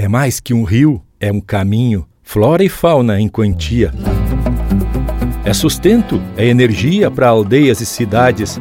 [0.00, 3.92] é mais que um rio, é um caminho, flora e fauna em quantia.
[5.44, 8.58] É sustento, é energia para aldeias e cidades,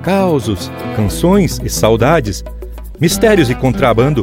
[0.00, 2.44] causos, canções e saudades,
[3.00, 4.22] mistérios e contrabando.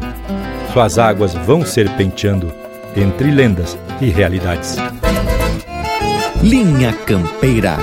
[0.72, 2.50] Suas águas vão serpenteando
[2.96, 4.78] entre lendas e realidades.
[6.42, 7.76] Linha Campeira.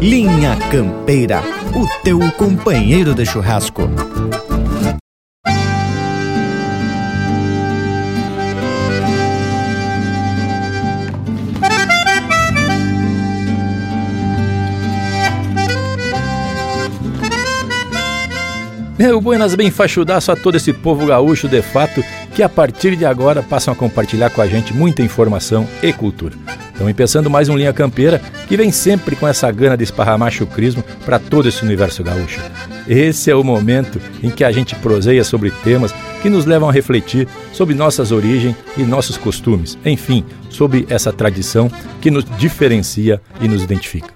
[0.00, 1.42] Linha Campeira,
[1.74, 3.82] o teu companheiro de churrasco.
[18.96, 22.04] Meu buenas bem fachudaço a todo esse povo gaúcho de fato
[22.36, 26.36] que a partir de agora passam a compartilhar com a gente muita informação e cultura.
[26.78, 30.84] Estamos pensando mais um Linha Campeira que vem sempre com essa gana de esparramar chucrismo
[31.04, 32.40] para todo esse universo gaúcho.
[32.86, 36.72] Esse é o momento em que a gente proseia sobre temas que nos levam a
[36.72, 41.68] refletir sobre nossas origens e nossos costumes, enfim, sobre essa tradição
[42.00, 44.10] que nos diferencia e nos identifica.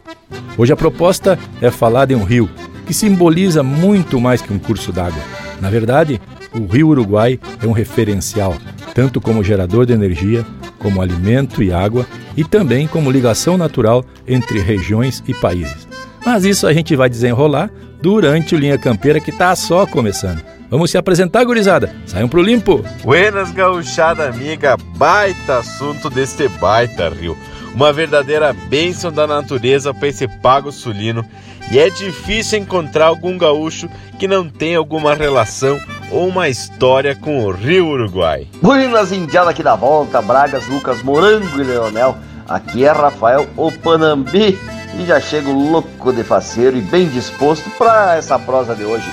[0.56, 2.48] Hoje a proposta é falar de um rio
[2.86, 5.20] que simboliza muito mais que um curso d'água.
[5.60, 6.20] Na verdade,
[6.54, 8.54] o rio Uruguai é um referencial,
[8.94, 10.44] tanto como gerador de energia,
[10.78, 15.88] como alimento e água, e também como ligação natural entre regiões e países.
[16.24, 17.70] Mas isso a gente vai desenrolar
[18.00, 20.42] durante o Linha Campeira que está só começando.
[20.70, 21.94] Vamos se apresentar, gurizada.
[22.06, 22.82] Saiam pro limpo.
[23.04, 24.76] Buenas, gauchada amiga.
[24.96, 27.36] Baita assunto deste baita rio.
[27.74, 31.24] Uma verdadeira bênção da natureza para esse pago sulino
[31.70, 35.78] e é difícil encontrar algum gaúcho que não tenha alguma relação
[36.12, 38.46] ou uma história com o Rio Uruguai.
[38.60, 42.16] Buenas indiadas aqui da volta, Bragas, Lucas, Morango e Leonel.
[42.46, 44.58] Aqui é Rafael Opanambi
[44.98, 49.10] e já chego louco de faceiro e bem disposto para essa prosa de hoje.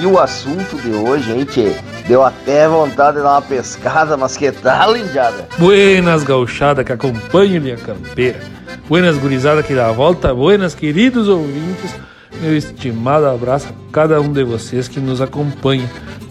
[0.00, 1.72] E o assunto de hoje, tchê?
[2.08, 5.46] Deu até vontade de dar uma pescada, mas que tal, indiada?
[5.56, 8.40] Buenas gauchada que acompanham minha campeira.
[8.88, 11.94] Buenas gurizada que dá a volta, buenas queridos ouvintes,
[12.40, 15.88] meu estimado abraço a cada um de vocês que nos acompanha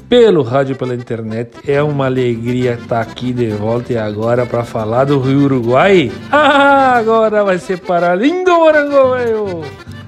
[0.10, 1.52] pelo rádio pela internet.
[1.68, 6.12] É uma alegria estar aqui de volta e agora para falar do Rio Uruguai.
[6.32, 9.62] Ah, agora vai ser para lindo morango, velho!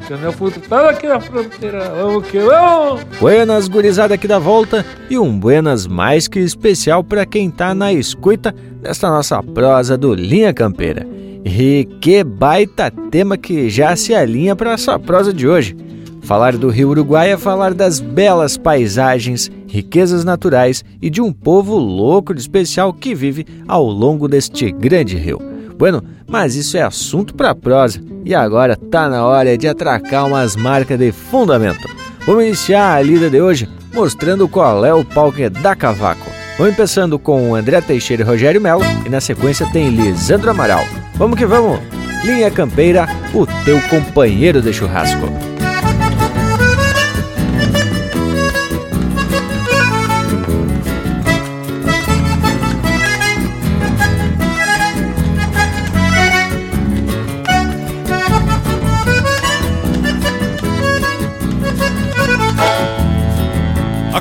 [0.07, 3.03] Canel Futo tá aqui na fronteira, vamos que vamos!
[3.19, 7.91] Buenas gurizada aqui da volta e um buenas mais que especial para quem tá na
[7.91, 11.07] escuta desta nossa prosa do Linha Campeira.
[11.43, 15.75] E que baita tema que já se alinha para essa prosa de hoje.
[16.25, 21.77] Falar do Rio Uruguai é falar das belas paisagens, riquezas naturais e de um povo
[21.77, 25.39] louco de especial que vive ao longo deste grande rio.
[25.77, 30.55] Bueno, mas isso é assunto para prosa e agora tá na hora de atracar umas
[30.55, 31.87] marcas de fundamento.
[32.25, 36.25] Vamos iniciar a lida de hoje mostrando qual é o palco da Cavaco.
[36.57, 40.85] Vamos começando com André Teixeira e Rogério Melo e na sequência tem Lisandro Amaral.
[41.17, 41.79] Vamos que vamos!
[42.23, 45.54] Linha Campeira, o teu companheiro de churrasco.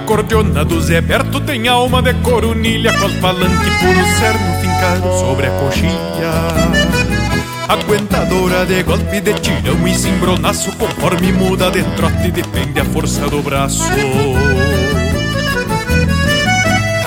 [0.05, 5.51] Cordiona do Zé Berto tem alma de corunilha Com falante puro cerno fincado sobre a
[5.51, 5.95] coxilha.
[7.69, 13.43] Aguentadora de golpe de tirão e cimbronaço Conforme muda de trote depende a força do
[13.43, 13.85] braço.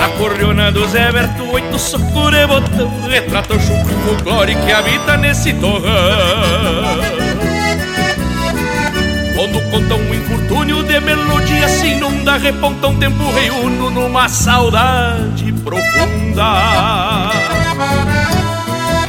[0.00, 5.16] A cordiona do Zé Berto, oito socos de botão Retrata o chucro folclore que habita
[5.16, 7.17] nesse torrão
[9.48, 17.30] quando conta um infortúnio de melodia se inunda, reponta um tempo reúno numa saudade profunda.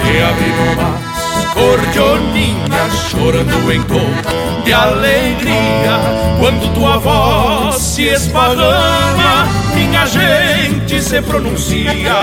[0.02, 6.00] E abri umas cordioninhas chorando em tom de alegria
[6.40, 12.14] quando tua voz se esparrama, minha gente se pronuncia,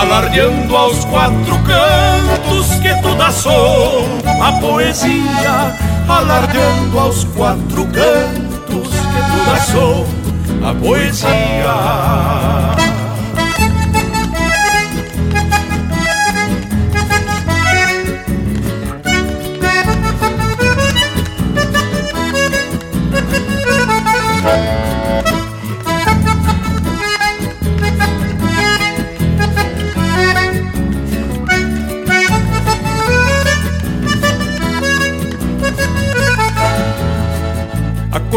[0.00, 9.22] alardeando aos quatro cantos que tu dá som a poesia alardeando aos quatro cantos que
[9.30, 9.38] tu
[9.72, 10.06] som
[10.64, 11.28] a poesia.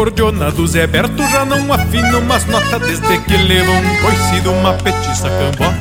[0.02, 4.72] Cordiona do Zé Berto já não afina umas notas desde que levam um coicido, uma
[4.72, 5.78] petiça cambota.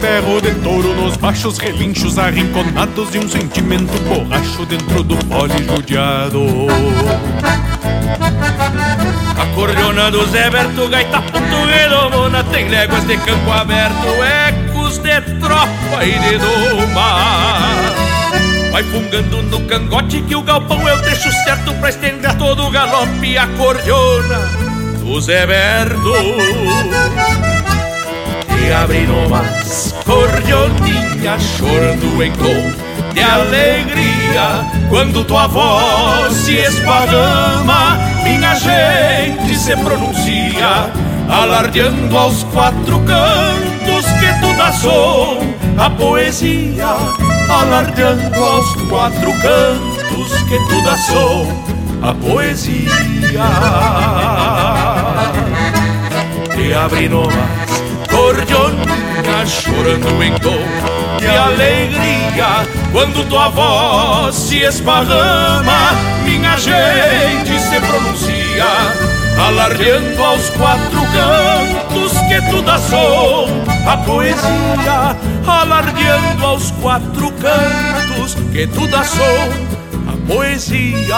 [0.00, 6.66] Berro de touro nos baixos relinchos arrinconados e um sentimento borracho dentro do pole judiado.
[9.38, 14.08] A cordiona do Zé Berto, gaita ponto redomona, tem léguas de campo aberto,
[14.48, 18.09] ecos de tropa e de doma.
[18.70, 23.36] Vai fungando no cangote que o galpão eu deixo certo pra estender todo o galope
[23.36, 24.38] a cordiona
[25.00, 26.14] do Zé Berto.
[28.58, 38.54] E abre novas cordioninha chorando em tom de alegria quando tua voz se esparrama, minha
[38.54, 40.90] gente se pronuncia,
[41.28, 45.38] alardeando aos quatro cantos que tu dá som
[45.76, 51.46] a poesia alardeando aos quatro cantos que tu dá som
[52.02, 53.44] a poesia.
[56.54, 57.34] Te abre novas
[58.10, 65.92] cordionas chorando em tom de alegria quando tua voz se esparrama,
[66.24, 68.66] minha gente se pronuncia
[69.46, 73.46] alardeando aos quatro cantos que tu dá som
[73.86, 79.70] a poesia, alardeando aos quatro cantos que tu dá som
[80.08, 81.16] a poesia,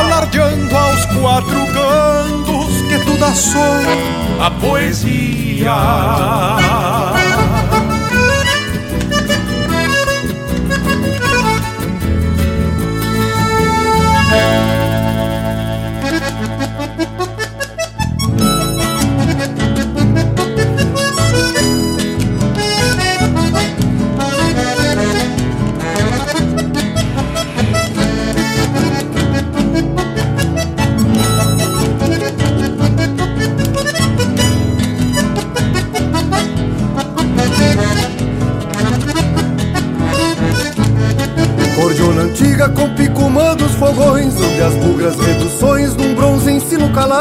[0.00, 5.74] alardeando aos quatro cantos que tu dá som a poesia.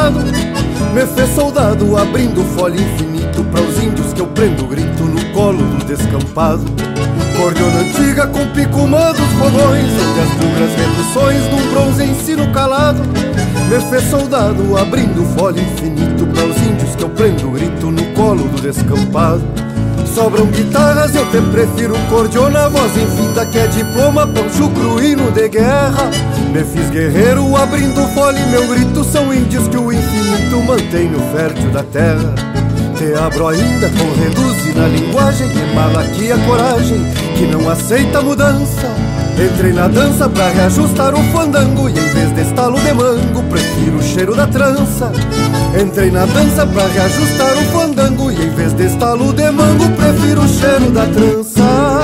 [0.09, 5.57] Me fez soldado abrindo folha infinito Para os índios que eu prendo grito no colo
[5.57, 6.63] do descampado.
[7.35, 13.01] Cordiona antiga com picumã dos fogões Onde as bugras reduções num bronze ensino calado.
[13.69, 18.47] Me fez soldado abrindo folha infinito Para os índios que eu prendo grito no colo
[18.47, 19.66] do descampado
[20.17, 26.09] Sobram guitarras, eu te prefiro cordiona Voz infinda que é diploma, pancho cruíno de guerra.
[26.51, 31.69] Me fiz guerreiro abrindo fole Meu grito são índios que o infinito mantém no fértil
[31.69, 32.33] da terra.
[32.97, 36.99] Te abro ainda com reduzir na linguagem E mala aqui a coragem
[37.37, 42.41] que não aceita mudança Entrei na dança pra reajustar o fandango E em vez de
[42.41, 45.11] estalo de mango Prefiro o cheiro da trança.
[45.79, 50.41] Entrei na dança pra reajustar o fandango E em vez de estalo de mango Prefiro
[50.41, 51.96] o cheiro da trança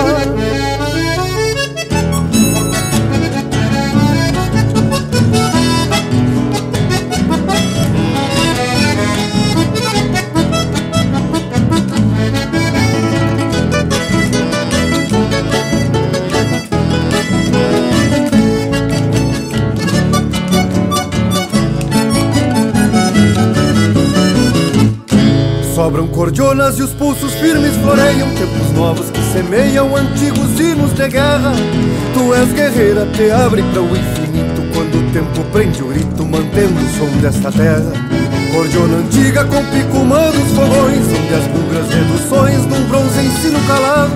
[26.24, 31.52] Sobram cordionas e os pulsos firmes floreiam Tempos novos que semeiam antigos hinos de guerra.
[32.14, 34.62] Tu és guerreira, te abre para o infinito.
[34.74, 37.92] Quando o tempo prende o grito, mantendo o som desta terra.
[38.54, 44.14] Cordiona antiga com picumã dos fogões Onde as bugras reduções num bronze ensino calado.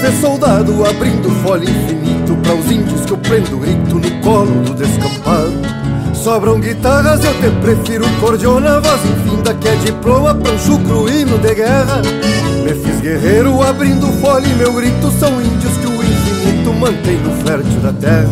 [0.00, 4.74] Fez soldado abrindo folha infinito Para os índios que eu prendo grito no colo do
[4.74, 5.52] descampado.
[6.14, 9.00] Sobram guitarras, eu te prefiro cordiona Voz
[9.44, 12.00] infinda que é diploma, pancho cruíno de guerra.
[12.64, 17.80] Me fiz guerreiro abrindo fole Meu grito são índios que o infinito mantém no fértil
[17.80, 18.30] da terra.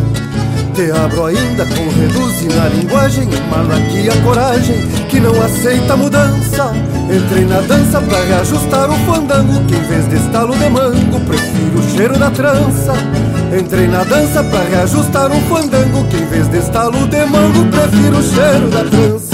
[0.73, 4.75] Te abro ainda com reduzir na linguagem Emana aqui a coragem
[5.07, 6.71] que não aceita mudança.
[7.15, 11.79] Entrei na dança pra reajustar o fandango Que em vez de estalo de mango Prefiro
[11.79, 12.93] o cheiro da trança.
[13.55, 18.17] Entrei na dança pra reajustar um fandango Que em vez de estalo de mango Prefiro
[18.17, 19.32] o cheiro da trança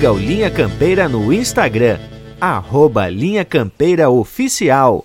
[0.00, 1.98] Siga o Linha Campeira no Instagram,
[2.40, 5.04] arroba Linha Campeira Oficial.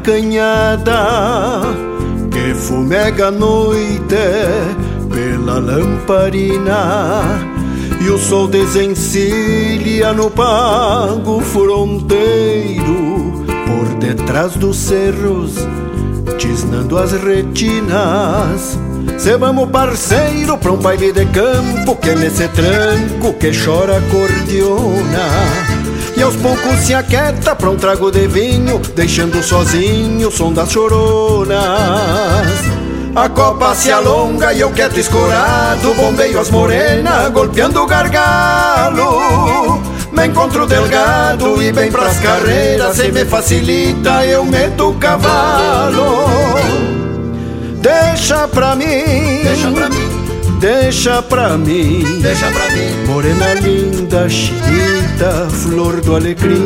[0.00, 1.62] Canhada,
[2.30, 4.16] que fumega a noite
[5.12, 7.24] pela lamparina.
[8.00, 15.54] E o sol desencilha no pago fronteiro, por detrás dos cerros,
[16.38, 18.78] tisnando as retinas.
[19.18, 25.69] Se vamos parceiro pra um baile de campo Que nesse tranco que chora cordiona
[26.20, 30.70] E aos poucos se aquieta pra um trago de vinho Deixando sozinho o som das
[30.70, 31.58] choronas.
[33.16, 39.80] A copa se alonga e eu quieto escorado Bombeio as morenas, golpeando o gargalo.
[40.12, 46.26] Me encontro delgado e bem pras carreiras Se me facilita eu meto o cavalo.
[47.80, 50.09] Deixa pra mim, deixa pra mim,
[50.60, 53.06] deixa pra mim, deixa pra mim.
[53.06, 56.60] Morena linda, chinita, flor do alecrim.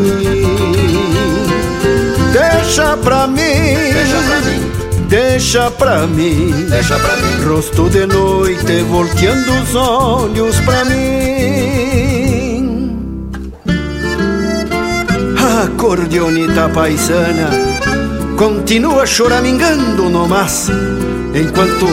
[2.33, 4.73] Deixa pra mim, deixa pra mim.
[5.09, 7.45] Deixa pra mim, deixa pra mim.
[7.47, 11.05] Rosto de noite volteando os olhos pra mim.
[15.63, 17.51] Acordeonita paisana,
[18.37, 20.69] continua choramingando no mas
[21.35, 21.87] enquanto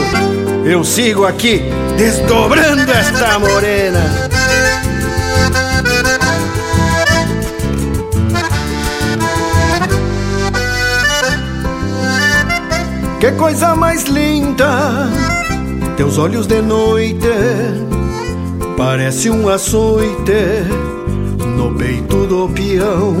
[0.64, 1.62] eu sigo aqui
[1.96, 4.30] desdobrando esta morena.
[13.22, 15.08] Que coisa mais linda,
[15.96, 17.28] teus olhos de noite,
[18.76, 20.66] parece um açoite
[21.56, 23.14] no peito do peão.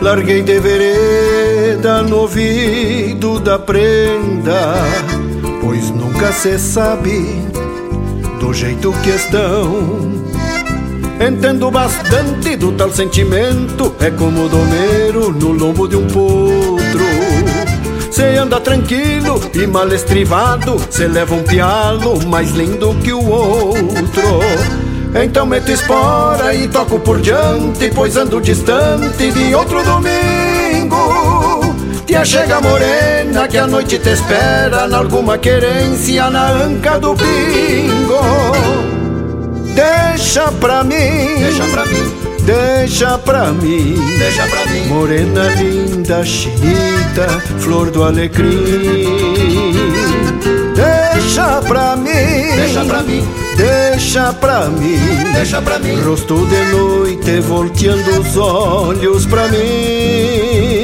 [0.00, 4.74] Larguei de vereda no ouvido da prenda,
[6.20, 7.24] nunca se sabe
[8.38, 10.20] do jeito que estão.
[11.18, 17.06] Entendo bastante do tal sentimento, é como domeiro no lombo de um potro.
[18.10, 24.40] Se anda tranquilo e mal estrivado, se leva um pialo mais lindo que o outro.
[25.14, 30.29] Então meto espora e toco por diante Pois ando distante de outro domingo
[32.10, 38.18] Tia chega morena que a noite te espera Na alguma querência na anca do pingo.
[39.72, 41.38] Deixa pra mim.
[41.38, 42.30] Deixa pra mim.
[42.44, 47.28] Deixa pra mim, deixa pra mim, morena linda, chinita,
[47.60, 49.04] flor do alecrim.
[50.74, 54.98] Deixa pra mim, deixa pra mim, deixa pra mim,
[55.34, 56.00] deixa pra mim.
[56.00, 60.79] Rosto de noite volteando os olhos pra mim.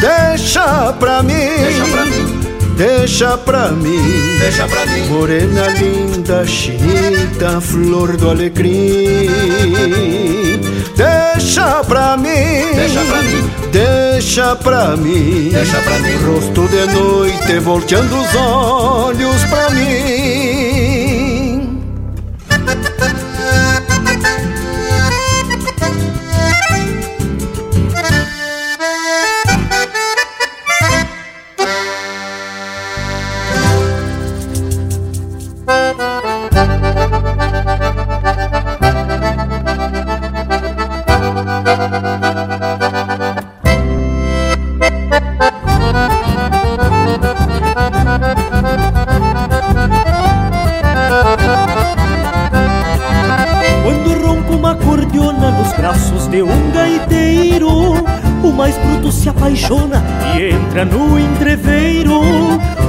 [0.00, 2.38] Deixa pra mim, deixa pra mim.
[2.78, 9.28] Deixa pra mim, deixa pra mim, morena linda, chinita, flor do alecrim.
[10.94, 12.30] Deixa pra mim,
[12.76, 16.16] deixa pra mim, deixa pra mim, deixa pra mim.
[16.24, 20.97] Rosto de noite volteando os olhos pra mim.
[60.84, 62.20] No entreveiro.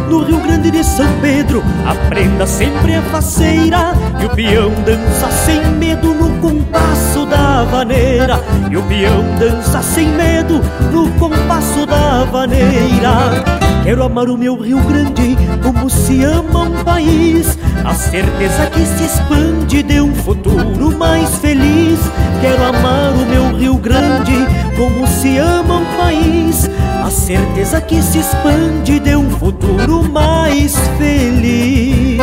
[0.09, 5.29] No Rio Grande de São Pedro, a prenda sempre é faceira e o peão dança
[5.45, 8.39] sem medo no compasso da vaneira.
[8.69, 13.43] E o peão dança sem medo no compasso da vaneira.
[13.83, 17.57] Quero amar o meu Rio Grande como se ama um país.
[17.85, 21.99] A certeza que se expande de um futuro mais feliz.
[22.41, 26.38] Quero amar o meu Rio Grande como se ama um país.
[27.09, 32.19] A certeza que se expande de um futuro mais feliz.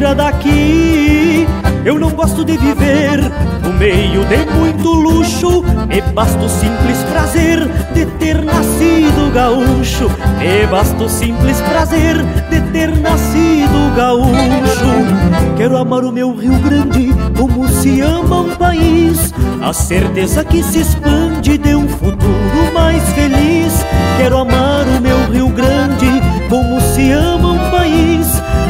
[0.00, 1.46] Tira daqui.
[1.84, 3.20] Eu não gosto de viver
[3.62, 5.62] no meio de muito luxo.
[5.86, 10.10] Me basta o simples prazer de ter nascido gaúcho.
[10.38, 12.16] Me basta o simples prazer
[12.48, 15.54] de ter nascido gaúcho.
[15.58, 19.34] Quero amar o meu Rio Grande como se ama um país.
[19.60, 23.84] A certeza que se expande de um futuro mais feliz.
[24.16, 27.59] Quero amar o meu Rio Grande como se ama um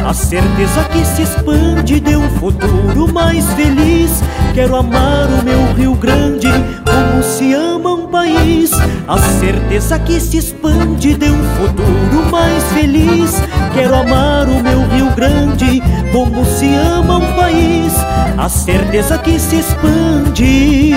[0.05, 4.21] a certeza que se expande de um futuro mais feliz.
[4.53, 6.47] Quero amar o meu Rio Grande
[6.85, 8.71] como se ama um país.
[9.07, 13.41] A certeza que se expande de um futuro mais feliz.
[13.73, 15.81] Quero amar o meu Rio Grande
[16.11, 17.93] como se ama um país.
[18.37, 20.93] A certeza que se expande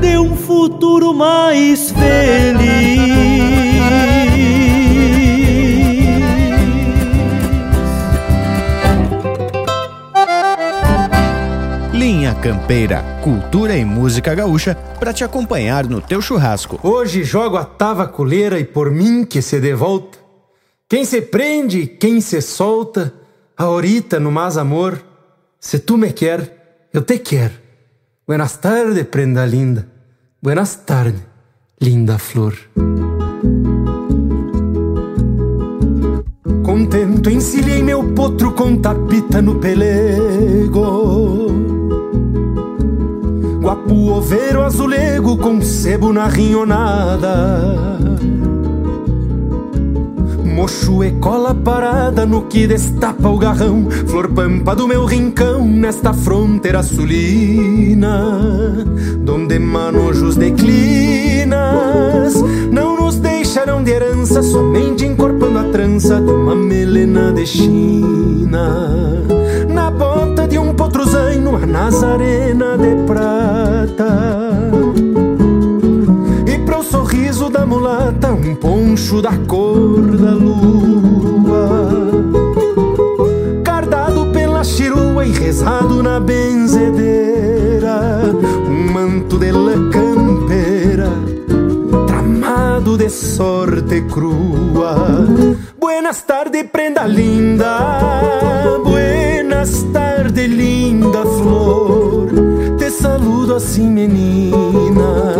[0.00, 3.30] de um futuro mais feliz.
[12.42, 16.80] Campeira, cultura e música gaúcha para te acompanhar no teu churrasco.
[16.82, 20.16] Hoje jogo a tavaculeira e por mim que se devolta.
[20.88, 23.12] Quem se prende, quem se solta,
[23.54, 25.04] ahorita no mais amor.
[25.60, 27.52] Se tu me quer, eu te quero.
[28.26, 29.86] Buenas tardes, prenda linda.
[30.40, 31.20] Buenas tardes,
[31.78, 32.54] linda flor.
[36.64, 41.00] Contento encilhei meu potro com tapita no pelego
[43.70, 47.78] Guapu oveiro azulego com sebo na rinhonada.
[50.44, 53.88] Mocho e cola parada no que destapa o garrão.
[54.08, 58.84] Flor pampa do meu rincão nesta fronteira sulina
[59.20, 61.54] Donde manojos declinas
[62.72, 69.39] Não nos deixarão de herança Somente encorpando a trança de uma melena de China
[69.72, 74.60] Na ponta de um potruzaino A nazarena de prata.
[76.46, 81.78] E sorriso da mulata Um poncho da cor da lua.
[83.62, 88.00] Cardado pela chirua e rezado na benzedeira
[88.66, 91.10] Um manto de lã campeira
[92.06, 95.26] Tramado de sorte crua.
[95.78, 99.29] Buenas tardes, prenda linda Buenas
[99.92, 102.28] tardes, linda flor.
[102.78, 105.34] Te saludo assim, menina.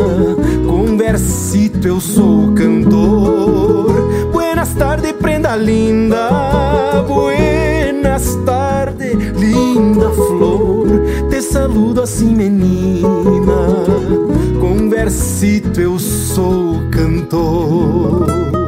[0.66, 4.30] Com versito eu sou cantor.
[4.32, 7.04] Buenas tardes, prenda linda.
[7.06, 10.88] Buenas tardes, linda flor.
[11.28, 13.84] Te saludo assim, menina.
[14.60, 18.59] Com versito eu sou cantor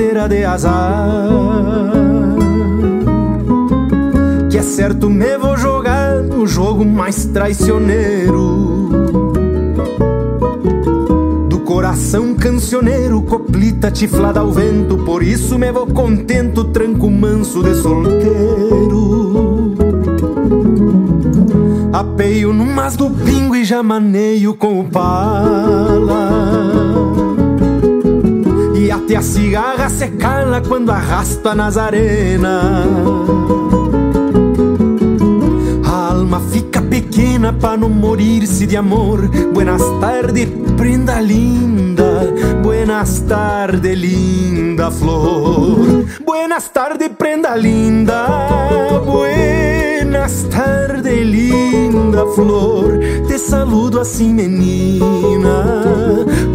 [0.00, 1.28] de azar.
[4.48, 8.88] Que é certo me vou jogar no jogo mais traicioneiro.
[11.48, 14.96] Do coração cancioneiro, coplita tiflada ao vento.
[14.98, 19.74] Por isso me vou contento, tranco manso de solteiro.
[21.92, 26.30] Apeio no mas do pingo e já maneio com o pala
[28.92, 32.86] A cigarra se cala quando arrasta nas arenas
[36.20, 39.28] alma fica pequena para não morir-se de amor.
[39.52, 42.32] Buenas tardes, prenda linda.
[42.62, 46.04] Buenas tardes, linda flor.
[46.24, 48.26] Buenas tardes, prenda linda.
[49.04, 53.00] Buenas tardes, linda flor
[53.50, 55.64] saludo assim, menina.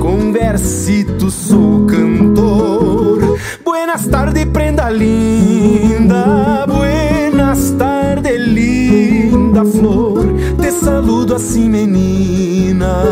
[0.02, 3.38] Com versito sou cantor.
[3.66, 6.66] Buenas tardes, prenda linda.
[6.66, 10.26] Buenas tardes, linda flor.
[10.62, 13.04] Te saludo assim, menina.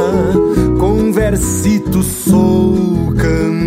[0.79, 3.63] Com versito sou cantor.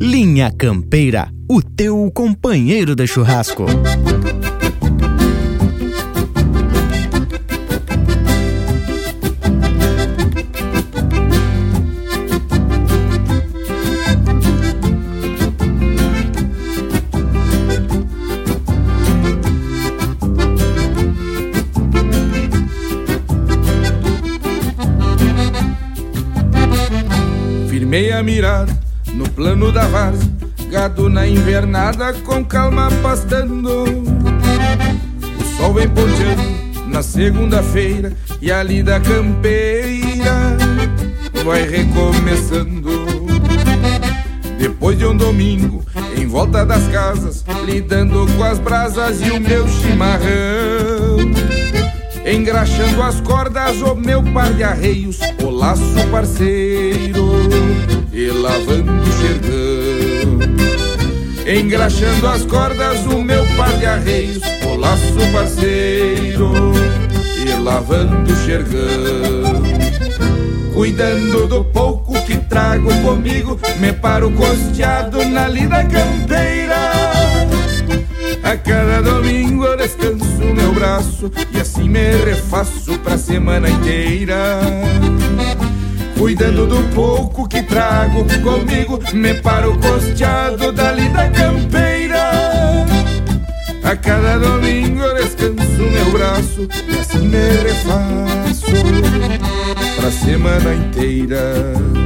[0.00, 1.33] Linha Campeira,
[2.14, 3.66] companheiro de churrasco.
[31.84, 33.84] Invernada com calma pastando.
[33.84, 40.56] O sol vem ponteando na segunda-feira e a lida campeira
[41.44, 43.04] vai recomeçando.
[44.58, 45.84] Depois de um domingo,
[46.16, 51.18] em volta das casas, lidando com as brasas e o meu chimarrão.
[52.24, 57.32] Engraxando as cordas, o meu par de arreios, o laço parceiro
[58.10, 59.63] e lavando o xergão.
[61.46, 66.72] Engraxando as cordas, o meu par de arreios, o laço parceiro
[67.36, 69.62] e lavando o xergão.
[70.72, 76.92] Cuidando do pouco que trago comigo, me paro costeado na lida campeira.
[78.42, 84.60] A cada domingo eu descanso meu braço e assim me refaço pra semana inteira.
[86.18, 87.43] Cuidando do pouco
[87.74, 92.30] trago comigo, me paro costeado da lida campeira.
[93.82, 98.66] A cada domingo descanso meu braço e assim me refaço
[99.96, 102.03] pra semana inteira.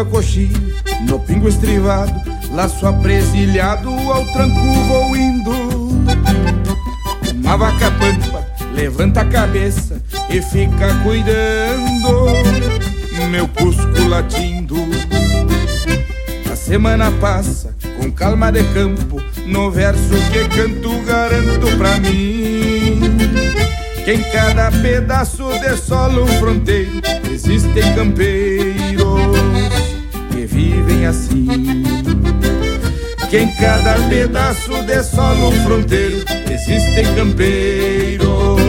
[0.00, 0.50] A coxinha,
[1.08, 2.12] no pingo estrivado,
[2.52, 5.52] laço apresilhado, ao tranco vou indo.
[7.34, 12.26] Uma vaca pampa levanta a cabeça e fica cuidando,
[13.30, 14.76] meu cusco latindo.
[16.50, 23.00] A semana passa com calma de campo, no verso que canto garanto pra mim.
[24.04, 28.97] Que em cada pedaço de solo fronteiro existem campeiros
[30.98, 31.46] vivem assim.
[33.30, 38.60] Que em cada pedaço de solo fronteiro existem campeiros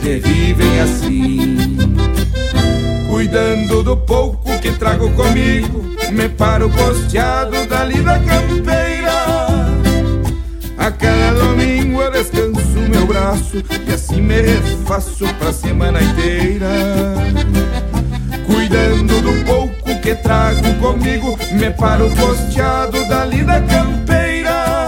[0.00, 1.56] que vivem assim.
[3.08, 7.86] Cuidando do pouco que trago comigo, me paro costeado da
[8.20, 9.08] campeira.
[10.76, 16.68] A cada domingo eu descanso meu braço e assim me refaço pra semana inteira.
[20.08, 24.86] Que trago comigo, me paro costeado dali da campeira.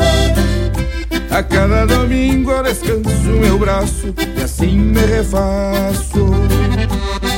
[1.31, 6.31] A cada domingo eu descanso meu braço e assim me refaço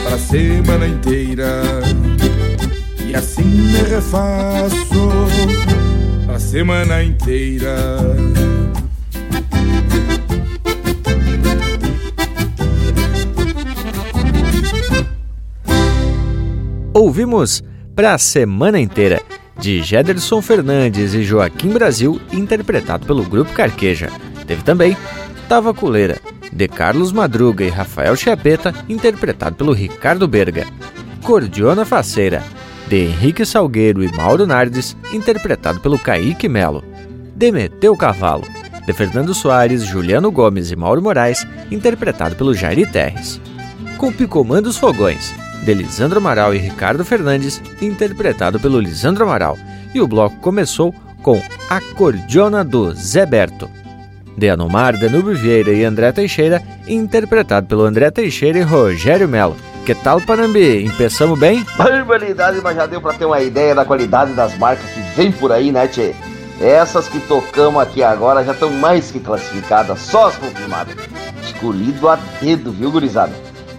[0.04, 1.62] pra semana inteira.
[3.04, 5.10] E assim me refaço
[6.24, 7.98] pra semana inteira.
[16.94, 19.20] Ouvimos Pra Semana Inteira,
[19.58, 24.08] de Gederson Fernandes e Joaquim Brasil, interpretado pelo Grupo Carqueja.
[24.46, 24.96] Teve também
[25.46, 26.18] Tava Culeira,
[26.50, 30.66] de Carlos Madruga e Rafael Chiapeta, interpretado pelo Ricardo Berga.
[31.22, 32.42] Cordiona Faceira,
[32.88, 36.82] de Henrique Salgueiro e Mauro Nardes, interpretado pelo Kaique Melo.
[37.36, 38.46] Demeteu Cavalo,
[38.86, 43.38] de Fernando Soares, Juliano Gomes e Mauro Moraes, interpretado pelo Jairi Terres.
[43.98, 49.56] Com Picomandos Fogões, de Lisandro Amaral e Ricardo Fernandes, interpretado pelo Lisandro Amaral.
[49.94, 53.70] E o bloco começou com A Cordiona do Zé Berto.
[54.36, 59.56] De Anomar, Danúbio Vieira e André Teixeira, interpretado pelo André Teixeira e Rogério Melo.
[59.84, 60.84] Que tal, Panambi?
[60.84, 61.64] Empeçamos bem?
[61.76, 65.52] Barbaridade, mas já deu pra ter uma ideia da qualidade das marcas que vem por
[65.52, 66.14] aí, né, Tchê?
[66.60, 70.94] Essas que tocamos aqui agora já estão mais que classificadas, só as confirmadas.
[71.42, 73.32] Escolhido a dedo, viu, gurizada?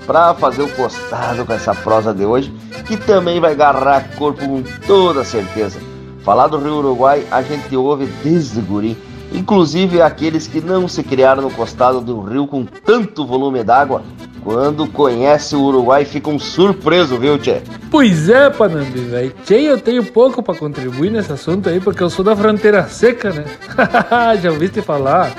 [0.06, 2.54] Pra fazer o costado com essa prosa de hoje,
[2.86, 5.80] que também vai agarrar corpo com toda certeza.
[6.24, 8.98] Falar do Rio Uruguai a gente ouve desde guri,
[9.32, 14.04] inclusive aqueles que não se criaram no costado do rio com tanto volume d'água,
[14.44, 17.62] quando conhece o Uruguai ficam surpresos, viu, Tchê?
[17.90, 19.34] Pois é, Panambi, velho.
[19.46, 23.32] Tchê, eu tenho pouco para contribuir nesse assunto aí, porque eu sou da fronteira seca,
[23.32, 23.46] né?
[24.42, 25.34] Já ouviste falar?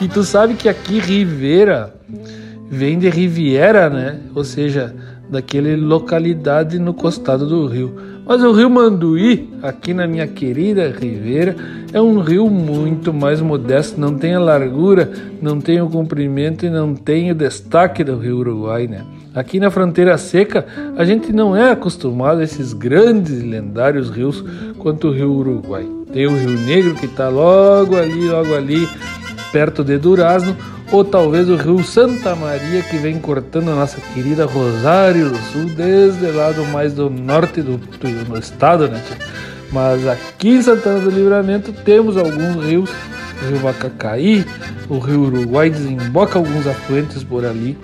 [0.00, 1.94] E tu sabe que aqui Rivera
[2.70, 4.20] vem de Riviera, né?
[4.34, 4.94] Ou seja,
[5.28, 7.94] daquele localidade no costado do rio.
[8.26, 11.54] Mas o rio Manduí, aqui na minha querida Ribeira,
[11.92, 16.70] é um rio muito mais modesto, não tem a largura, não tem o comprimento e
[16.70, 19.02] não tem o destaque do rio Uruguai, né?
[19.32, 24.42] Aqui na fronteira seca, a gente não é acostumado a esses grandes e lendários rios
[24.78, 25.86] quanto o rio Uruguai.
[26.12, 28.88] Tem o Rio Negro que está logo ali, logo ali,
[29.52, 30.56] perto de Durazno,
[30.92, 35.64] ou talvez o Rio Santa Maria que vem cortando a nossa querida Rosário do Sul
[35.76, 39.02] desde lá do mais do norte do, do, do estado, né?
[39.72, 42.90] Mas aqui em Santana do Livramento temos alguns rios,
[43.42, 44.44] o Rio Vacacaí,
[44.88, 47.76] o Rio Uruguai desemboca alguns afluentes por ali,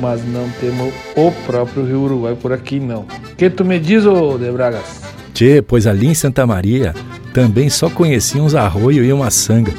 [0.00, 3.04] mas não temos o próprio Rio Uruguai por aqui não.
[3.36, 5.02] Que tu me diz, ô De Bragas?
[5.34, 6.94] Tchê, pois ali em Santa Maria
[7.32, 9.72] também só conhecia uns arroio e uma sanga.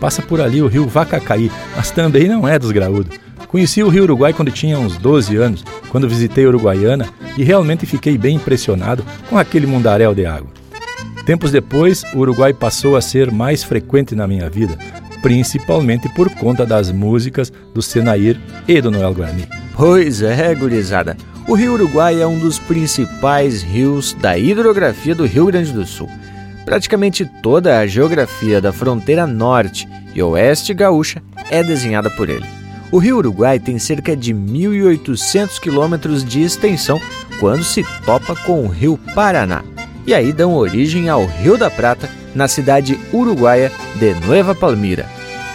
[0.00, 3.18] Passa por ali o rio Vacacaí, mas também não é dos graúdos.
[3.48, 7.06] Conheci o Rio Uruguai quando tinha uns 12 anos, quando visitei Uruguaiana
[7.38, 10.50] e realmente fiquei bem impressionado com aquele mundaréu de água.
[11.24, 14.76] Tempos depois, o Uruguai passou a ser mais frequente na minha vida,
[15.22, 19.48] principalmente por conta das músicas do Senair e do Noel Guarani.
[19.74, 21.16] Pois é, gurizada.
[21.48, 26.10] O Rio Uruguai é um dos principais rios da hidrografia do Rio Grande do Sul.
[26.66, 32.44] Praticamente toda a geografia da fronteira norte e oeste gaúcha é desenhada por ele.
[32.92, 37.00] O Rio Uruguai tem cerca de 1.800 quilômetros de extensão
[37.40, 39.62] quando se topa com o Rio Paraná
[40.06, 45.06] e aí dão origem ao Rio da Prata, na cidade uruguaia de Nueva Palmira.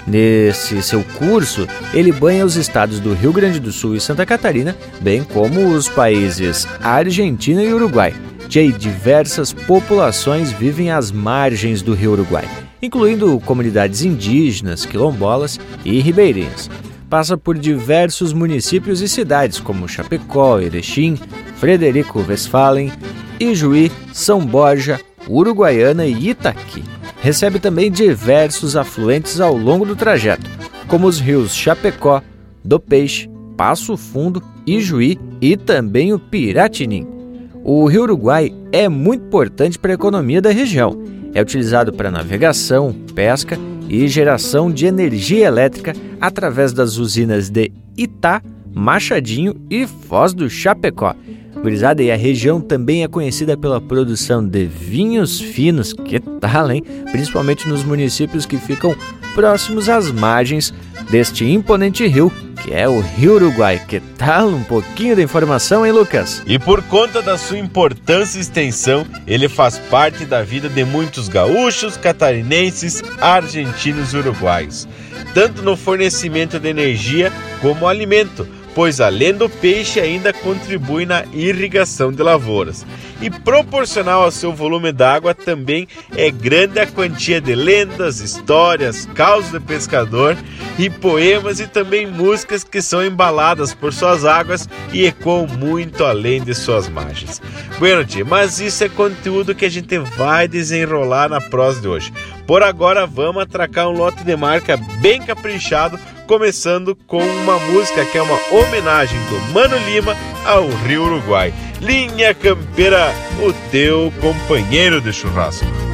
[0.06, 4.76] Nesse seu curso, ele banha os estados do Rio Grande do Sul e Santa Catarina,
[5.00, 8.13] bem como os países Argentina e Uruguai.
[8.52, 12.44] De diversas populações vivem às margens do Rio Uruguai,
[12.82, 16.70] incluindo comunidades indígenas, quilombolas e ribeirinhas.
[17.10, 21.18] Passa por diversos municípios e cidades como Chapecó, Erechim,
[21.56, 22.92] Frederico Westphalen,
[23.40, 26.84] Ijuí, São Borja, Uruguaiana e Itaqui.
[27.22, 30.52] Recebe também diversos afluentes ao longo do trajeto,
[30.90, 32.22] como os rios Chapecó,
[32.62, 37.20] do Peixe, Passo Fundo, Ijuí e também o Piratinim.
[37.63, 41.00] O Rio Uruguai é muito importante para a economia da região.
[41.34, 48.41] É utilizado para navegação, pesca e geração de energia elétrica através das usinas de Itá,
[48.74, 51.13] Machadinho e Foz do Chapecó.
[51.62, 56.84] Gurizada, e a região também é conhecida pela produção de vinhos finos, que tal, hein?
[57.12, 58.95] Principalmente nos municípios que ficam
[59.36, 60.74] próximos às margens
[61.12, 63.82] deste imponente rio, que é o Rio Uruguai.
[63.88, 66.43] Que tal um pouquinho de informação, hein, Lucas?
[66.45, 71.28] E por conta da sua importância e extensão, ele faz parte da vida de muitos
[71.28, 74.88] gaúchos, catarinenses, argentinos e uruguaios,
[75.34, 82.12] tanto no fornecimento de energia como alimento pois além do peixe ainda contribui na irrigação
[82.12, 82.86] de lavouras.
[83.21, 89.51] E proporcional ao seu volume d'água também é grande a quantia de lendas, histórias, causos
[89.51, 90.36] de pescador
[90.77, 96.41] e poemas e também músicas que são embaladas por suas águas e ecoam muito além
[96.41, 97.41] de suas margens.
[97.77, 102.12] Bueno, tia, mas isso é conteúdo que a gente vai desenrolar na prosa de hoje.
[102.47, 105.99] Por agora vamos atracar um lote de marca bem caprichado
[106.32, 110.15] começando com uma música que é uma homenagem do Mano Lima
[110.46, 111.54] ao Rio Uruguai.
[111.82, 113.13] Linha Campeira,
[113.46, 115.90] o teu companheiro de churrasco.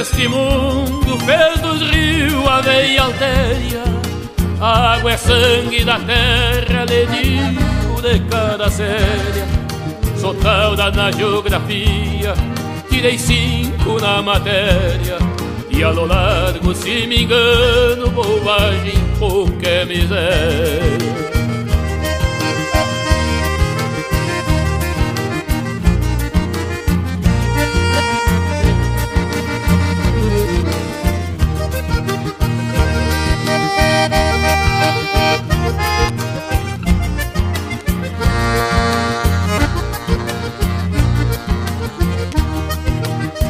[0.00, 3.82] Este mundo fez dos rios a veia alteia
[4.60, 9.44] A água é sangue da terra, lhe digo de cada séria.
[10.16, 12.32] Sou da na geografia,
[12.88, 15.18] tirei cinco na matéria.
[15.68, 21.37] E a lo largo, se me engano, bobagem, pouca é miséria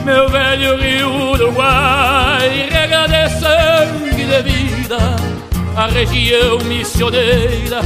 [0.09, 4.97] meu velho Rio Uruguai, rega de sangue de vida,
[5.77, 7.83] a região missioneira,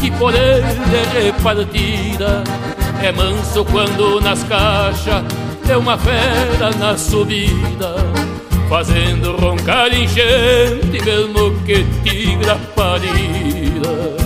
[0.00, 2.42] que poder de repartida,
[3.00, 5.22] é manso quando nas caixas
[5.68, 7.94] é uma fera na subida,
[8.68, 14.19] fazendo roncar enchente, mesmo que tigra parida.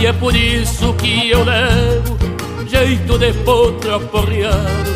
[0.00, 2.16] E é por isso que eu levo
[2.66, 4.90] jeito de potro aporreado.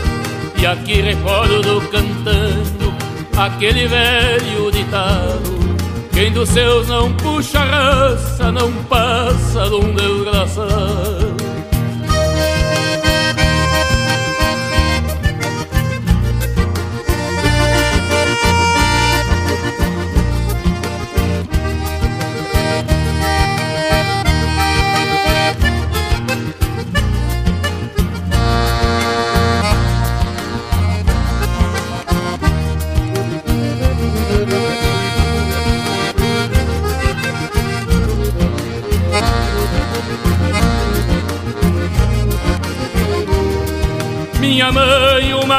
[0.56, 2.94] E aqui recordo cantando
[3.36, 5.64] aquele velho ditado.
[6.12, 11.33] Quem dos seus não puxa raça, não passa de um desgraçado.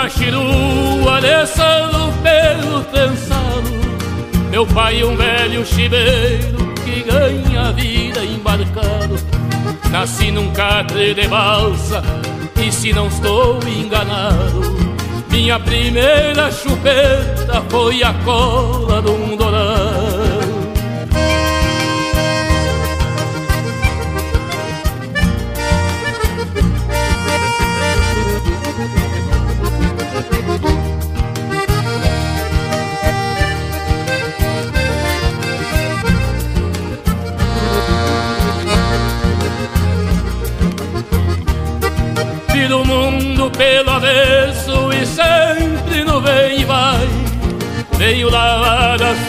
[0.10, 3.70] Chirua desçando pelo trançado
[4.50, 9.16] Meu pai, um velho chiveiro que ganha vida embarcado.
[9.92, 12.04] Nasci num catre de balsa
[12.62, 14.76] e se não estou enganado
[15.30, 19.65] Minha primeira chupeta foi a cola de um dourado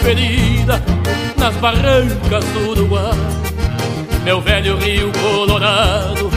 [0.06, 0.80] feridas
[1.36, 3.10] nas barrancas do Uruguai.
[4.24, 6.30] Meu velho rio colorado,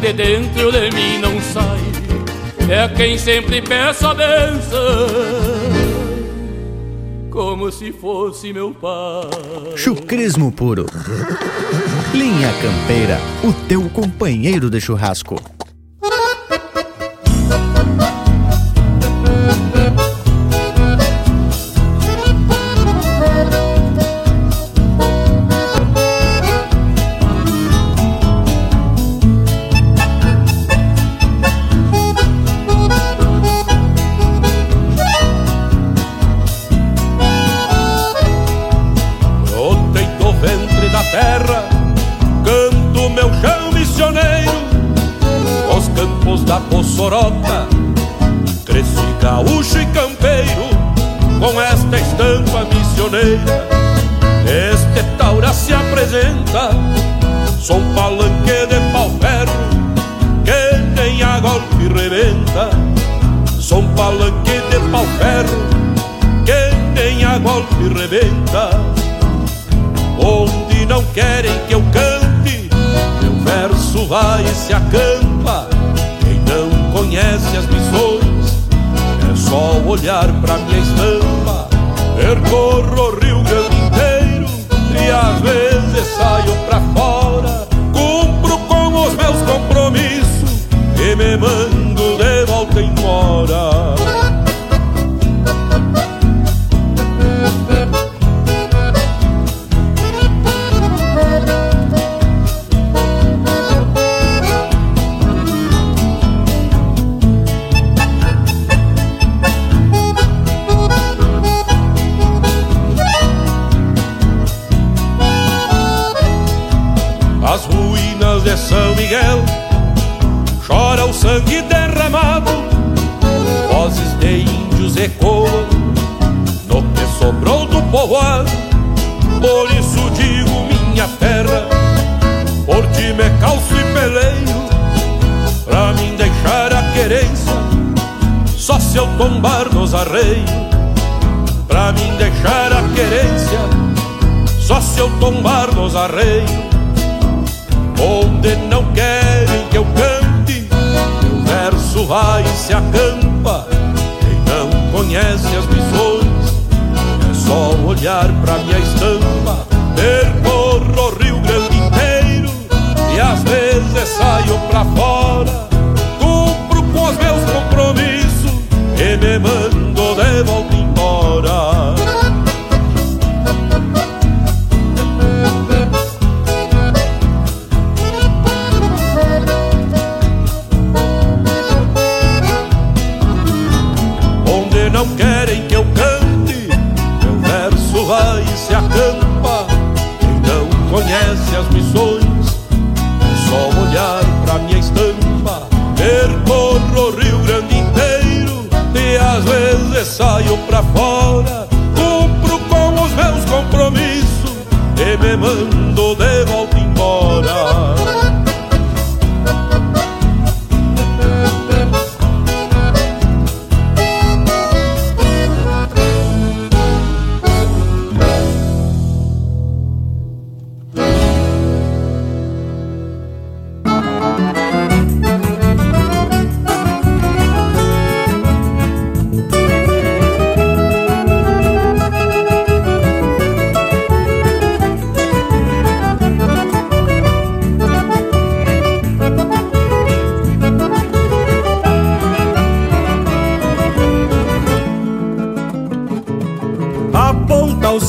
[0.00, 1.80] de dentro de mim não sai.
[2.70, 5.08] É quem sempre peço a benção,
[7.30, 9.76] como se fosse meu pai.
[9.76, 10.86] Chucrismo puro.
[12.14, 15.36] Linha Campeira, o teu companheiro de churrasco.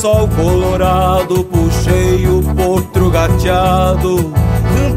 [0.04, 4.30] Sol colorado, puxei o potro gateado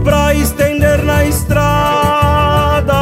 [0.03, 2.93] pra estender na estrada.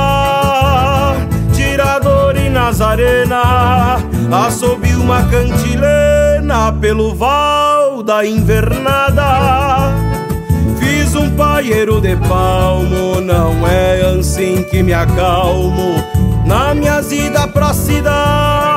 [1.51, 3.97] Tirador e Nazarena,
[4.32, 9.91] assobi uma cantilena pelo val da invernada.
[10.78, 15.95] Fiz um paieiro de palmo, não é assim que me acalmo
[16.45, 18.76] na minha ida pra cidade.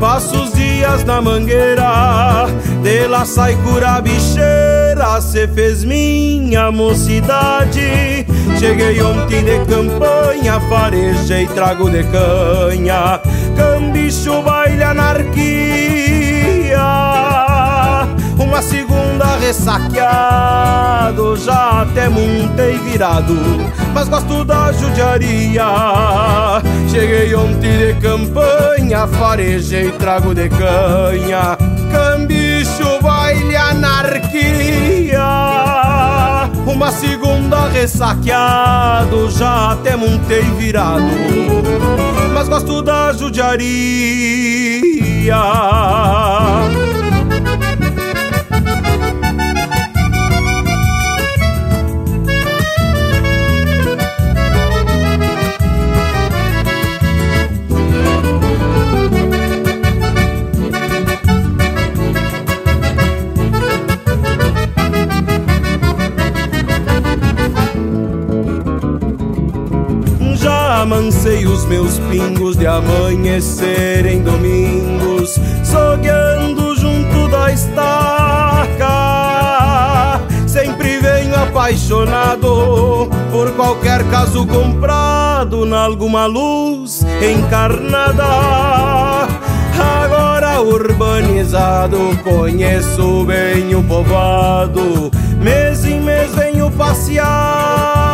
[0.00, 2.46] Passo os dias na mangueira,
[2.82, 8.26] de lá sai cura bicheira, cê fez minha mocidade.
[8.58, 13.20] Cheguei ontem de campanha, farejei trago de canha,
[13.54, 15.89] cambicho baile anarquia.
[19.40, 23.34] Ressaqueado, já até montei virado,
[23.94, 25.64] mas gosto da judiaria.
[26.88, 31.56] Cheguei ontem de campanha, farejei trago de canha,
[31.90, 35.20] cambicho, baile, anarquia.
[36.66, 41.02] Uma segunda ressaqueado, já até montei virado,
[42.34, 43.60] mas gosto da judiaria.
[70.90, 78.88] Amancei os meus pingos de amanhecer em domingos, sogueando junto da estaca.
[80.48, 89.28] Sempre venho apaixonado por qualquer caso comprado na alguma luz encarnada.
[90.02, 95.08] Agora urbanizado, conheço bem o povoado,
[95.40, 98.10] mês em mês venho passear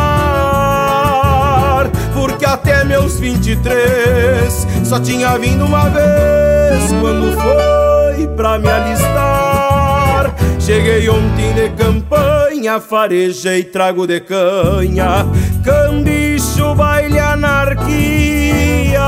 [2.53, 10.33] até meus 23 só tinha vindo uma vez quando foi pra me alistar.
[10.59, 15.25] Cheguei ontem de campanha, farejei trago de canha,
[15.63, 19.01] cambicho, baile, anarquia.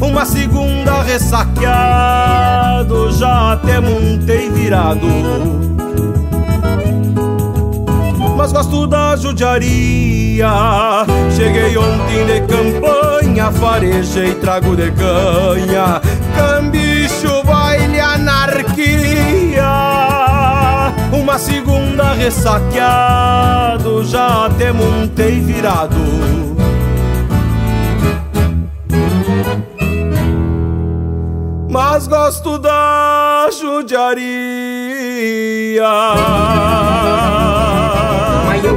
[0.00, 5.06] Uma segunda ressaqueado, já até montei virado
[8.38, 10.48] mas gosto da judiaria.
[11.34, 16.00] Cheguei ontem de campanha, farejei trago de canha,
[16.36, 19.64] cambicho, baile, anarquia.
[21.12, 25.96] Uma segunda ressaqueado, já até montei virado.
[31.68, 34.28] Mas gosto da judiaria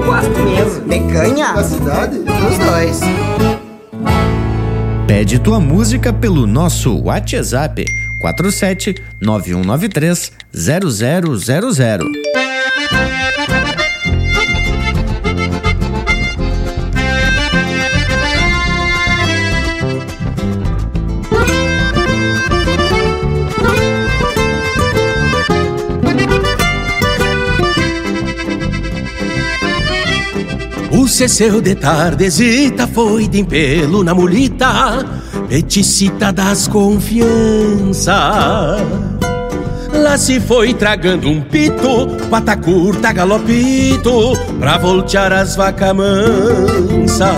[0.02, 0.82] eu gosto mesmo.
[0.88, 1.54] De canha?
[1.54, 2.18] Da cidade?
[2.18, 3.00] Os dois.
[5.08, 7.86] Pede tua música pelo nosso WhatsApp
[8.20, 12.06] 47 9193 0000.
[31.12, 35.06] Ceceu de tardezita foi de pelo na mulita,
[35.50, 38.78] peticita das confiança.
[39.94, 47.30] Lá se foi tragando um pito, pata curta, galopito, pra voltear as vacas mansa.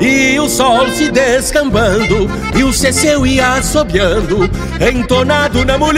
[0.00, 4.48] E o sol se descambando, e o ceceu ia assobiando,
[4.80, 5.96] entonado na mulita.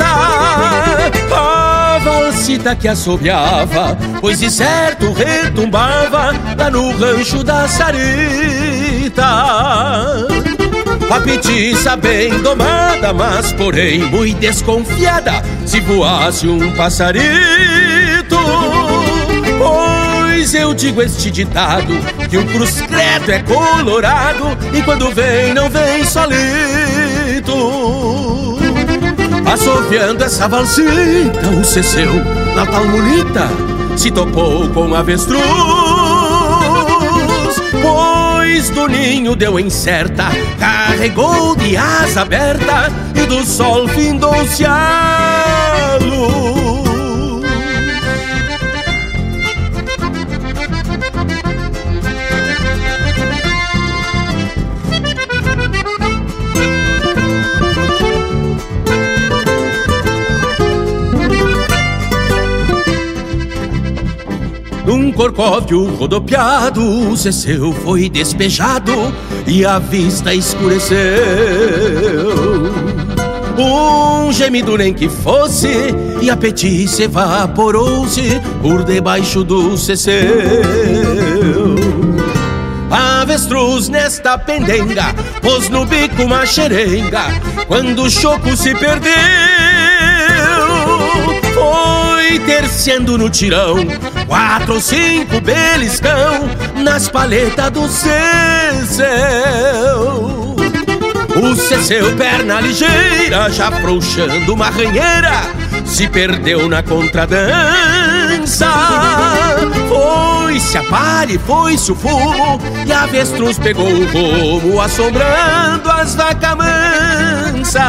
[0.00, 1.67] Ah,
[1.98, 9.24] a valsita que assobiava, pois de certo retumbava lá no rancho da Sarita.
[11.10, 17.26] A petiça bem domada, mas porém muito desconfiada, se voasse um passarito.
[19.58, 21.94] Pois eu digo este ditado,
[22.30, 27.58] que o cruz credo é colorado, e quando vem, não vem solito.
[29.46, 32.12] Assoviando essa valsita, o ceceu
[32.54, 33.48] na tal mulita
[33.96, 35.42] se topou com avestruz.
[37.82, 40.28] Pois do ninho deu em certa,
[40.58, 46.77] carregou de asa aberta e do sol findou-se a luz.
[65.18, 69.12] Corcóvio rodopiado, o Ceceu foi despejado
[69.48, 70.94] e a vista escureceu.
[73.58, 75.92] Um gemido nem que fosse,
[76.22, 80.22] e a petice evaporou-se por debaixo do Ceceu.
[82.88, 85.12] Avestruz nesta pendenga,
[85.42, 87.24] pôs no bico uma xerenga,
[87.66, 89.12] quando o choco se perdeu.
[91.52, 93.78] Foi terciando no tirão,
[94.28, 99.08] quatro ou cinco beliscão nas paletas do Ceceu.
[101.34, 105.42] O Ceceu, perna ligeira, já frouxando uma ranheira,
[105.86, 108.68] se perdeu na contradança.
[109.88, 116.54] Foi-se a palha, foi-se o fumo, e a avestruz pegou o rumo, assombrando as vacas
[116.56, 117.82] mansas.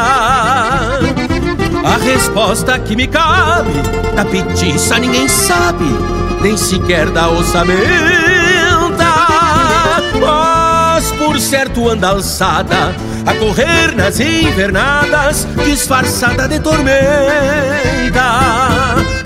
[1.82, 3.72] A resposta que me cabe,
[4.14, 5.86] da petiça ninguém sabe,
[6.40, 7.80] nem sequer da ossamenta.
[10.20, 12.94] Mas por certo anda alçada,
[13.26, 17.00] a correr nas invernadas, disfarçada de tormenta.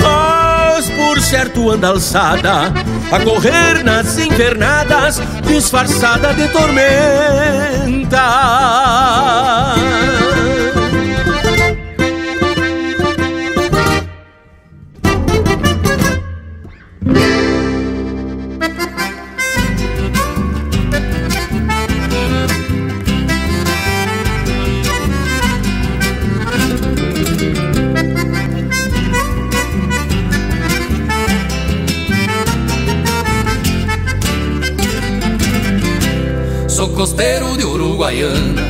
[0.01, 2.73] Mas por certo anda alçada,
[3.11, 8.25] a correr nas invernadas, disfarçada de tormenta.
[36.95, 38.63] Costeiro de Uruguaiana,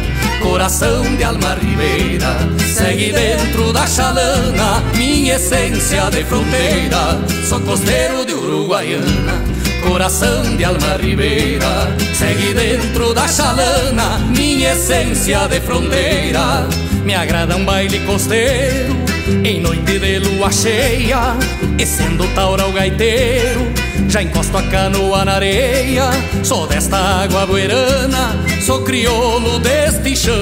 [0.42, 2.36] coração de alma ribeira.
[2.66, 7.20] Segue dentro da chalana, minha essência de fronteira.
[7.46, 9.44] Sou costeiro de Uruguaiana,
[9.86, 11.94] coração de alma ribeira.
[12.14, 16.66] Segue dentro da chalana, minha essência de fronteira.
[17.04, 18.96] Me agrada um baile costeiro,
[19.44, 21.36] em noite de lua cheia,
[21.78, 23.83] e sendo taura o gaiteiro.
[24.08, 26.10] Já encosto a canoa na areia
[26.42, 30.34] Sou desta água buerana Sou crioulo deste chão.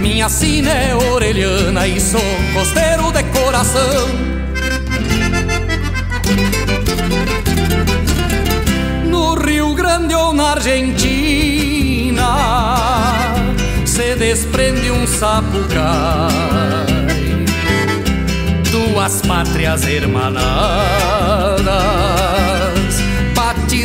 [0.00, 2.20] Minha sina é orelhana E sou
[2.52, 4.08] costeiro de coração.
[9.06, 12.26] No Rio Grande ou na Argentina
[13.86, 16.32] Se desprende um sapucai.
[18.70, 21.14] Duas pátrias hermanadas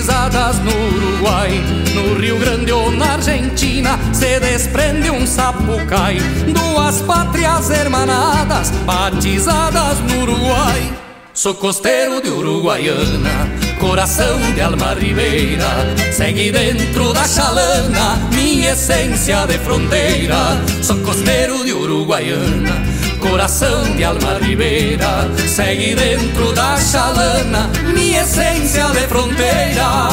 [0.10, 1.51] batizadas no Uruguai,
[1.93, 6.18] no Rio Grande ou na Argentina, se desprende um sapucai.
[6.51, 10.93] Duas pátrias hermanadas, batizadas no Uruguai.
[11.34, 13.47] Sou costeiro de Uruguaiana,
[13.80, 15.70] coração de alma ribeira.
[16.12, 20.60] Segue dentro da chalana, minha essência de fronteira.
[20.82, 22.99] Sou costeiro de Uruguaiana
[23.30, 30.10] coração de alma ribeira, segue dentro da chalana, minha essência de fronteira.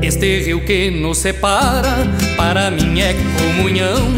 [0.00, 2.06] Este rio que nos separa,
[2.42, 4.12] para mim é comunhão.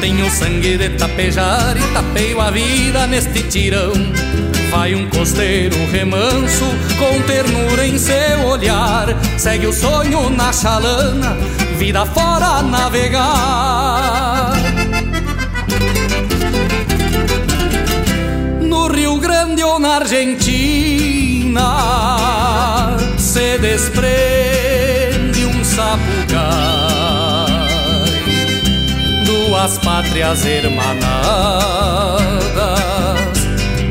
[0.00, 3.92] Tenho sangue de tapejar e tapeio a vida neste tirão.
[4.72, 6.64] Vai um costeiro remanso,
[6.98, 9.06] com ternura em seu olhar.
[9.38, 11.36] Segue o sonho na chalana,
[11.78, 14.50] vida fora navegar.
[19.20, 21.68] Grande ou na Argentina
[23.18, 26.89] se desprende um sapucai,
[29.60, 31.04] duas pátrias hermanadas,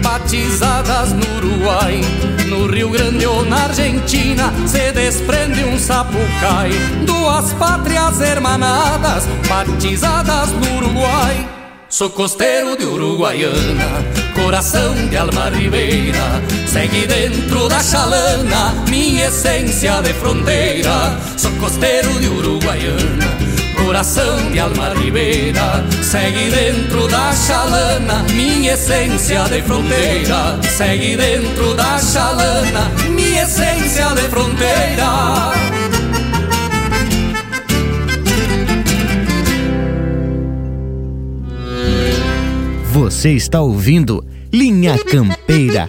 [0.02, 2.02] batizadas no Uruguai.
[2.48, 6.72] No Rio Grande ou na Argentina se desprende um sapucai,
[7.06, 11.48] duas pátrias hermanadas, batizadas no Uruguai.
[11.88, 14.04] Sou costeiro de Uruguaiana,
[14.34, 16.42] coração de alma ribeira.
[16.66, 21.16] Segue dentro da chalana, minha essência de fronteira.
[21.38, 23.49] Sou costeiro de Uruguaiana,
[23.90, 25.84] coração de alma ribeira.
[26.04, 30.60] Segue dentro da chalana, minha essência de fronteira.
[30.62, 35.10] Segue dentro da chalana, minha essência de fronteira.
[42.92, 44.24] Você está ouvindo
[44.54, 45.88] Linha Campeira.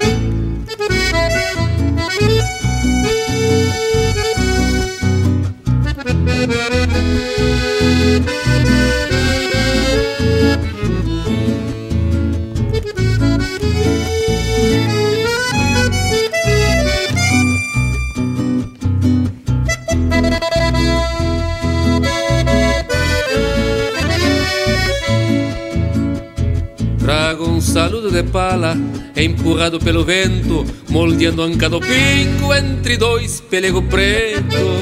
[27.61, 28.77] Saludo de pala,
[29.15, 34.80] empurrado pelo vento, moldeando anca do pingo entre dois pelego preto.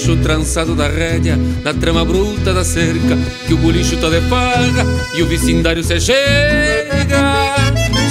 [0.00, 4.22] Deixo o trançado da rédea na trama bruta da cerca, que o bolicho tá de
[4.22, 7.54] farra e o vecindário se chega.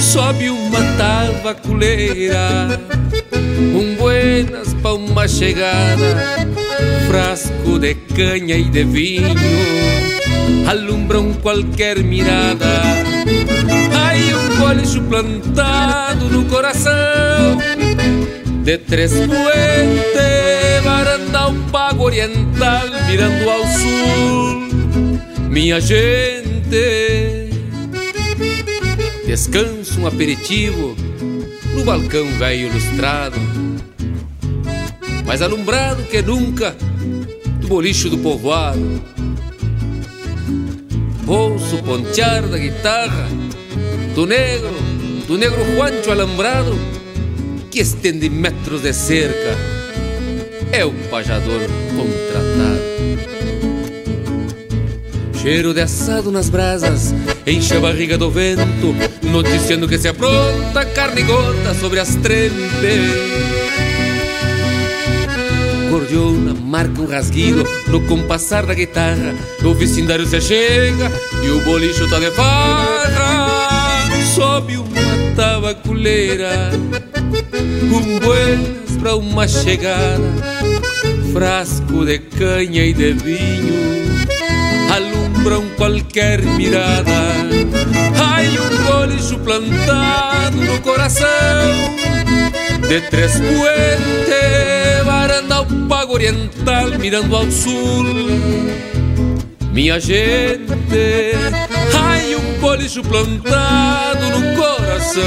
[0.00, 2.80] Sobe uma tabaculeira,
[3.74, 6.46] um buenas pra uma chegada,
[7.08, 9.34] frasco de canha e de vinho
[10.68, 12.82] alumbram qualquer mirada.
[14.00, 17.58] Hay um bolicho plantado no coração
[18.62, 20.30] de três puentes,
[21.50, 24.68] um pago oriental mirando ao sul.
[25.48, 27.50] Minha gente,
[29.26, 30.96] descanso um aperitivo
[31.74, 33.38] no balcão velho ilustrado,
[35.26, 36.76] mais alumbrado que nunca
[37.60, 39.00] do bolicho do povoado
[41.30, 43.28] ouço pontear da guitarra
[44.16, 44.74] do negro,
[45.28, 46.76] do negro Juancho alambrado
[47.70, 49.56] que estende metros de cerca.
[50.72, 51.60] É o pajador
[51.96, 52.80] contratado.
[55.40, 57.14] Cheiro de assado nas brasas,
[57.46, 63.50] enche a barriga do vento, noticiando que se apronta carne gorda sobre as trempes
[65.90, 69.34] gordiona marca um rasguido no compassar da guitarra.
[69.62, 71.10] O vecindário se chega
[71.42, 74.08] e o bolicho tá de farra.
[74.34, 74.78] Sobe
[75.30, 76.70] uma tabaculeira,
[77.84, 80.22] um buenas pra uma chegada.
[81.32, 83.74] Frasco de canha e de vinho
[84.92, 87.10] alumbram qualquer mirada.
[88.16, 91.26] Ai, um bolicho plantado no coração
[92.88, 98.04] de três puentes, varanda ao pago oriental mirando ao sul.
[99.72, 100.66] Minha gente,
[101.94, 105.22] ai um bolicho plantado no coração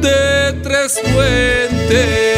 [0.00, 2.30] de três puentes.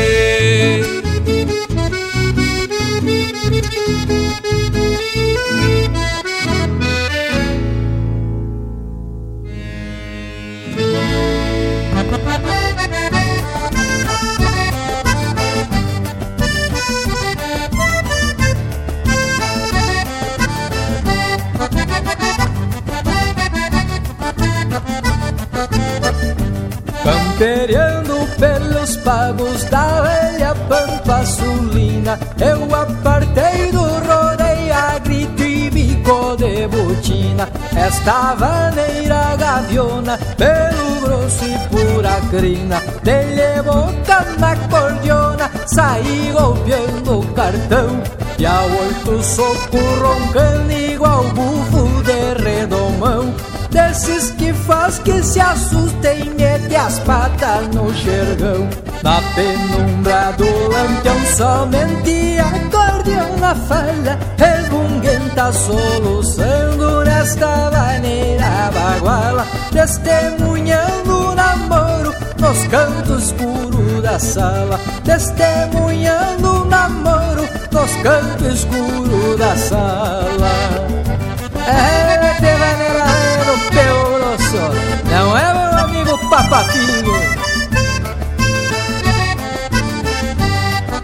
[27.42, 36.36] Campeando pelos pagos da velha pampa sulina Eu apartei do rodeio a grito e bico
[36.36, 37.48] de botina.
[37.74, 47.26] Esta vaneira gaviona pelo grosso e pura crina Dele boca na cordiona, saí golpeando o
[47.32, 48.02] cartão.
[48.38, 56.30] E a oito soco roncando igual bufo de redomão Desses que faz que se assustem
[56.38, 58.68] mete as patas no xergão
[59.02, 71.34] Na penumbra do lampião somente a cordiona falha Resmunguenta soluçando nesta maneira baguala Testemunhando o
[71.34, 80.52] namoro nos cantos escuros da sala Testemunhando o namoro nos cantos escuros da sala
[81.66, 83.01] É, te
[84.52, 87.42] vanelando Não é meu amigo Papapinho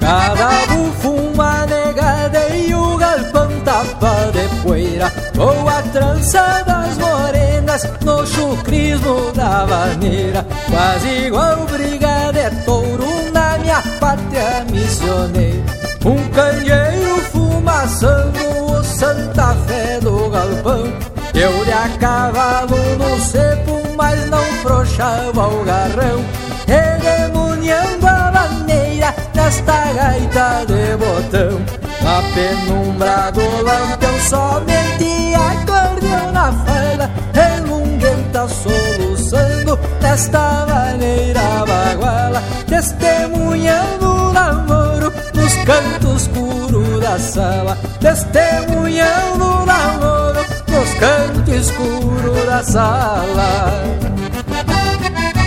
[0.01, 5.13] Cada bufo uma negada e o galpão tapa de poeira.
[5.39, 10.47] Ou a trança das morenas no chucrismo da vaneira.
[10.71, 15.63] Quase igual briga de touro na minha pátria missioneira.
[16.07, 18.39] Um candeeiro fumaçando
[18.73, 21.08] o Santa Fé do galpão
[21.41, 26.25] Eu de a cavalo no cepo, mas não frouxava o garrão
[26.67, 31.61] Redemuniando a maneira nesta gaita de botão.
[32.03, 44.33] Na penumbra do lampião somente acordeão na fala Relunguenta soluçando desta maneira baguala Testemunhando o
[44.33, 50.58] namoro nos cantos escuros da sala Testemunhando o namoro
[50.89, 53.73] nos cantos escuros da sala.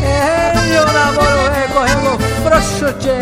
[0.03, 3.19] É, meu namoro recorrendo frouxo, tchê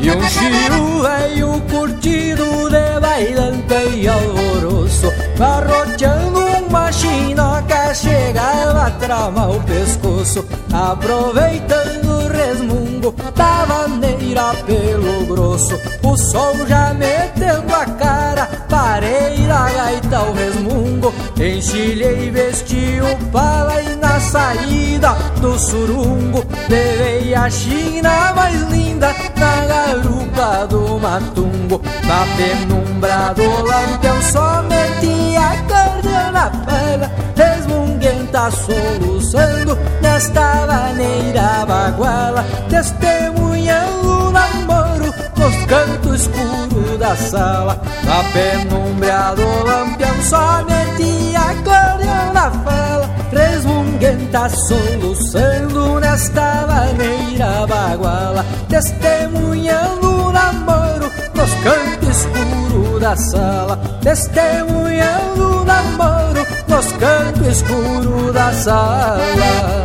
[0.00, 9.50] E um chiu veio curtido de bailante e alvoroço Garroteando uma chinoca chegava a tramar
[9.50, 15.78] o pescoço Aproveitando o resmungo da maneira pelo grosso.
[16.02, 23.82] O sol já metendo a cara, parei da gaita o resmungo Enchilhei, vesti o pala
[23.82, 31.80] e na saída do surungo Levei a china mais linda na garupa do matungo.
[32.06, 39.76] Na penumbra do lampião somente acordeão na pala Resmunguenta soluçando.
[40.00, 47.80] Nesta maneira baguala Testemunhando o namoro nos cantos escuros da sala.
[48.04, 53.10] Na penumbra do lampião somente acordeão na fala.
[53.32, 65.64] Resmunguenta soluçando nesta maneira baguala Testemunhando o namoro nos cantos escuros da sala Testemunhando o
[65.64, 69.84] namoro nos cantos escuros da sala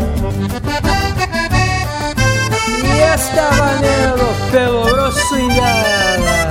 [2.83, 6.45] E esta maneira pelo grosso indiana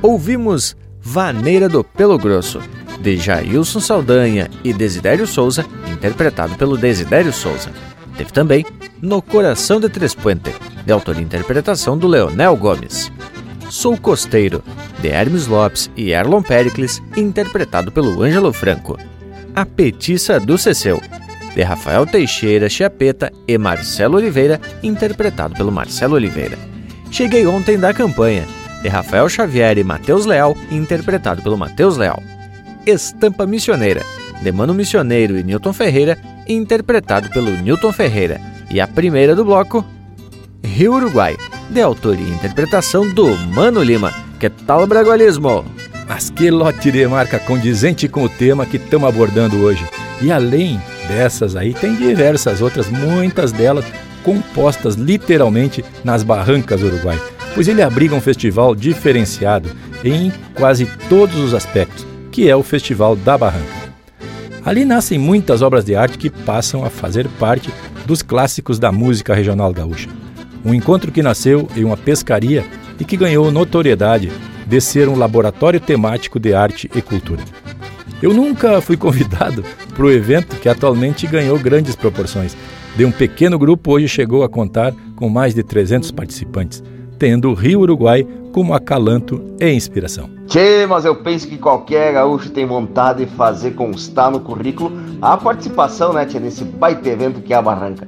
[0.00, 2.60] Ouvimos Vaneira do Pelo Grosso,
[3.00, 7.70] de Jailson Saldanha e Desidério Souza, interpretado pelo Desidério Souza.
[8.18, 8.66] Teve também
[9.00, 10.52] No Coração de Três Puente,
[10.84, 13.12] de autoria e interpretação do Leonel Gomes.
[13.70, 14.62] Sou Costeiro,
[15.00, 18.98] de Hermes Lopes e Erlon Pericles, interpretado pelo Ângelo Franco.
[19.54, 21.00] A Petiça do Ceceu,
[21.54, 26.58] de Rafael Teixeira Chiapeta e Marcelo Oliveira, interpretado pelo Marcelo Oliveira.
[27.12, 28.44] Cheguei ontem da campanha,
[28.82, 32.20] de Rafael Xavier e Matheus Leal, interpretado pelo Matheus Leal.
[32.84, 34.02] Estampa Missioneira,
[34.42, 36.18] de Mano Missioneiro e Newton Ferreira,
[36.48, 38.40] interpretado pelo Newton Ferreira.
[38.70, 39.84] E a primeira do bloco,
[40.64, 41.36] Rio Uruguai,
[41.70, 44.12] de autoria e interpretação do Mano Lima.
[44.38, 45.64] Que tal bragualismo?
[46.08, 49.84] Mas que lote de marca condizente com o tema que estamos abordando hoje.
[50.20, 53.84] E além dessas aí, tem diversas outras, muitas delas
[54.22, 57.18] compostas literalmente nas barrancas do Uruguai
[57.54, 59.68] pois ele abriga um festival diferenciado
[60.04, 63.77] em quase todos os aspectos, que é o Festival da Barranca.
[64.68, 67.72] Ali nascem muitas obras de arte que passam a fazer parte
[68.04, 70.10] dos clássicos da música regional gaúcha.
[70.62, 72.62] Um encontro que nasceu em uma pescaria
[73.00, 74.30] e que ganhou notoriedade
[74.66, 77.42] de ser um laboratório temático de arte e cultura.
[78.20, 79.64] Eu nunca fui convidado
[79.96, 82.54] para o evento que atualmente ganhou grandes proporções.
[82.94, 86.82] De um pequeno grupo, hoje chegou a contar com mais de 300 participantes
[87.18, 90.30] tendo o Rio Uruguai como acalanto e inspiração.
[90.46, 95.36] Tchê, mas eu penso que qualquer gaúcho tem vontade de fazer constar no currículo a
[95.36, 98.06] participação, né, tchê, nesse baita evento que é a Barranca.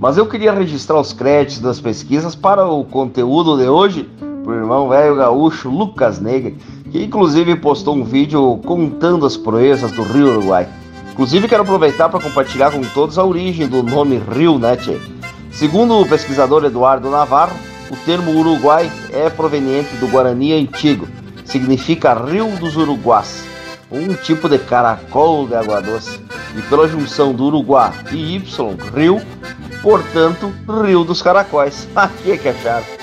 [0.00, 4.08] Mas eu queria registrar os créditos das pesquisas para o conteúdo de hoje
[4.44, 6.56] pro irmão velho gaúcho Lucas Negre,
[6.90, 10.68] que inclusive postou um vídeo contando as proezas do Rio Uruguai.
[11.12, 14.98] Inclusive quero aproveitar para compartilhar com todos a origem do nome Rio, né, tchê?
[15.50, 17.56] Segundo o pesquisador Eduardo Navarro,
[17.90, 21.08] o termo Uruguai é proveniente do Guarani antigo,
[21.44, 23.44] significa Rio dos Uruguás,
[23.90, 26.20] um tipo de caracol de água doce.
[26.56, 29.20] E pela junção do Uruguai e Y, rio,
[29.82, 30.52] portanto,
[30.84, 31.88] Rio dos Caracóis.
[31.94, 32.48] Aqui é que.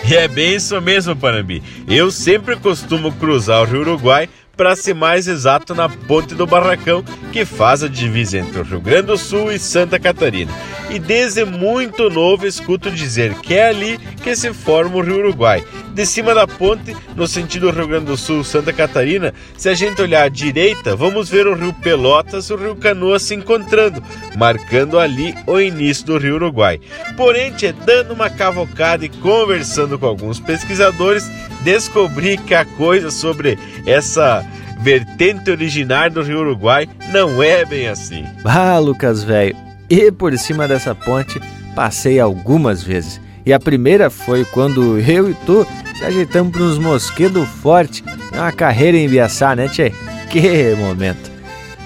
[0.08, 1.64] E é bem isso mesmo, Panambi.
[1.88, 7.04] Eu sempre costumo cruzar o Rio Uruguai para ser mais exato na Ponte do Barracão,
[7.32, 10.52] que faz a divisa entre o Rio Grande do Sul e Santa Catarina.
[10.90, 15.64] E desde muito novo escuto dizer que é ali que se forma o Rio Uruguai,
[15.94, 20.02] De cima da ponte, no sentido Rio Grande do Sul, Santa Catarina, se a gente
[20.02, 24.04] olhar à direita, vamos ver o rio Pelotas e o rio Canoas se encontrando,
[24.36, 26.82] marcando ali o início do rio Uruguai.
[27.16, 27.54] Porém,
[27.86, 31.32] dando uma cavocada e conversando com alguns pesquisadores,
[31.66, 33.58] descobri que a coisa sobre
[33.88, 34.46] essa
[34.82, 38.24] vertente originária do rio Uruguai não é bem assim.
[38.46, 39.56] Ah, Lucas, velho,
[39.90, 41.42] e por cima dessa ponte
[41.76, 43.20] passei algumas vezes.
[43.44, 48.38] E a primeira foi quando eu e tu se ajeitamos para uns mosquedos fortes e
[48.38, 49.92] uma carreira em Biaçá, né, tchê?
[50.30, 51.32] Que momento!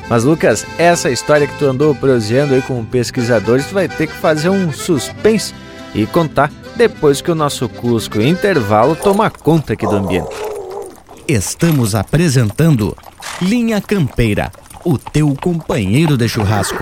[0.09, 4.15] Mas, Lucas, essa história que tu andou proseando aí com pesquisadores, tu vai ter que
[4.15, 5.53] fazer um suspense
[5.93, 10.29] e contar depois que o nosso Cusco Intervalo tomar conta aqui do ambiente.
[11.27, 12.95] Estamos apresentando
[13.41, 14.49] Linha Campeira,
[14.85, 16.81] o teu companheiro de churrasco.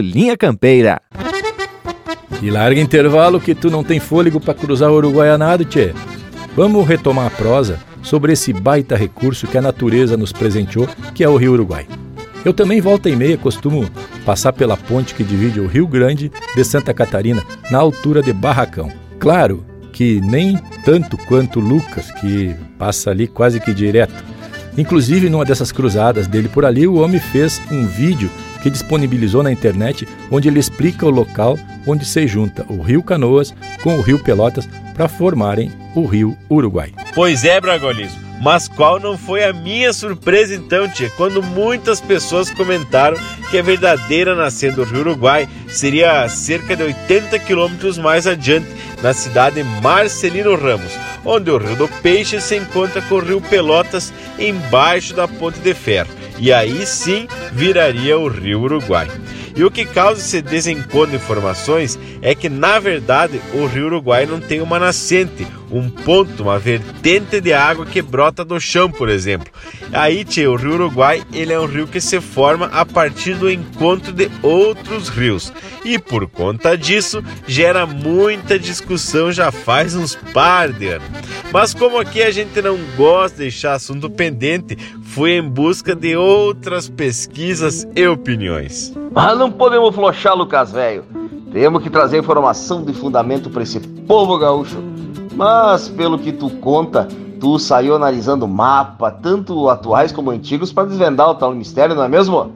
[0.00, 1.00] Linha Campeira.
[2.42, 5.92] E larga intervalo que tu não tem fôlego para cruzar o Uruguai a nada, tchê.
[6.54, 11.28] Vamos retomar a prosa sobre esse baita recurso que a natureza nos presenteou, que é
[11.28, 11.86] o Rio Uruguai.
[12.44, 13.88] Eu também volta e meia costumo
[14.24, 18.90] passar pela ponte que divide o Rio Grande de Santa Catarina, na altura de Barracão.
[19.18, 24.14] Claro que nem tanto quanto Lucas, que passa ali quase que direto.
[24.76, 28.30] Inclusive, numa dessas cruzadas dele por ali, o homem fez um vídeo
[28.62, 33.54] que disponibilizou na internet, onde ele explica o local onde se junta o Rio Canoas
[33.82, 36.92] com o Rio Pelotas para formarem o Rio Uruguai.
[37.14, 38.18] Pois é, Bragolizo.
[38.40, 43.16] Mas qual não foi a minha surpresa então, tia, quando muitas pessoas comentaram
[43.50, 48.66] que a verdadeira nascente do Rio Uruguai seria cerca de 80 quilômetros mais adiante,
[49.02, 50.92] na cidade Marcelino Ramos,
[51.26, 55.74] onde o Rio do Peixe se encontra com o Rio Pelotas embaixo da Ponte de
[55.74, 56.08] Ferro
[56.38, 59.08] e aí sim viraria o Rio Uruguai.
[59.54, 64.26] E o que causa esse desencontro de informações é que, na verdade, o Rio Uruguai
[64.26, 69.08] não tem uma nascente, um ponto, uma vertente de água que brota do chão, por
[69.08, 69.52] exemplo.
[69.92, 73.50] Aí, tchê, o Rio Uruguai ele é um rio que se forma a partir do
[73.50, 75.52] encontro de outros rios.
[75.84, 81.08] E por conta disso, gera muita discussão já faz uns par de anos.
[81.52, 86.16] Mas como aqui a gente não gosta de deixar assunto pendente, fui em busca de
[86.16, 88.92] outras pesquisas e opiniões.
[89.12, 91.04] Mas não podemos flochar, Lucas Velho.
[91.52, 94.76] Temos que trazer informação de fundamento para esse povo gaúcho.
[95.36, 97.06] Mas, pelo que tu conta,
[97.38, 102.08] tu saiu analisando mapa, tanto atuais como antigos, para desvendar o tal mistério, não é
[102.08, 102.52] mesmo?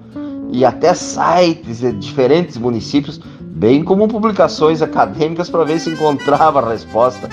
[0.50, 6.70] E até sites de diferentes municípios, bem como publicações acadêmicas para ver se encontrava a
[6.70, 7.28] resposta.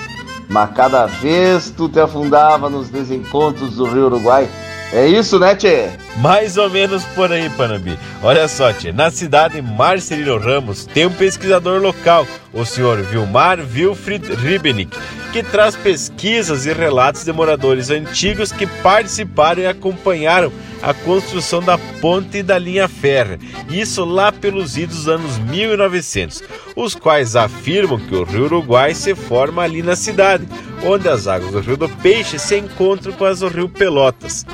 [0.50, 4.46] Mas cada vez tu te afundava nos desencontros do Rio Uruguai
[4.92, 5.90] é isso, né, Tchê?
[6.16, 7.98] Mais ou menos por aí, Panambi.
[8.22, 14.34] Olha só, Tchê, na cidade Marcelino Ramos tem um pesquisador local, o senhor Vilmar Wilfried
[14.34, 14.96] Ribenick,
[15.32, 20.50] que traz pesquisas e relatos de moradores antigos que participaram e acompanharam
[20.82, 26.42] a construção da ponte e da linha férrea, isso lá pelos idos anos 1900,
[26.76, 30.48] os quais afirmam que o rio Uruguai se forma ali na cidade,
[30.84, 34.46] onde as águas do rio do Peixe se encontram com as do rio Pelotas.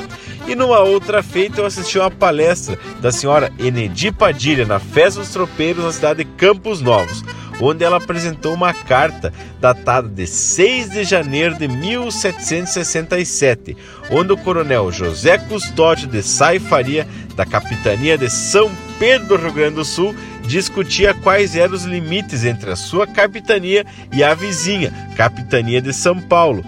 [0.46, 5.30] E numa outra feita eu assisti uma palestra da senhora Enedi Padilha na Festa dos
[5.30, 7.24] Tropeiros na cidade de Campos Novos,
[7.60, 13.74] onde ela apresentou uma carta datada de 6 de janeiro de 1767,
[14.10, 19.76] onde o coronel José Custódio de Saifaria, da capitania de São Pedro do Rio Grande
[19.76, 25.80] do Sul, discutia quais eram os limites entre a sua capitania e a vizinha, capitania
[25.80, 26.62] de São Paulo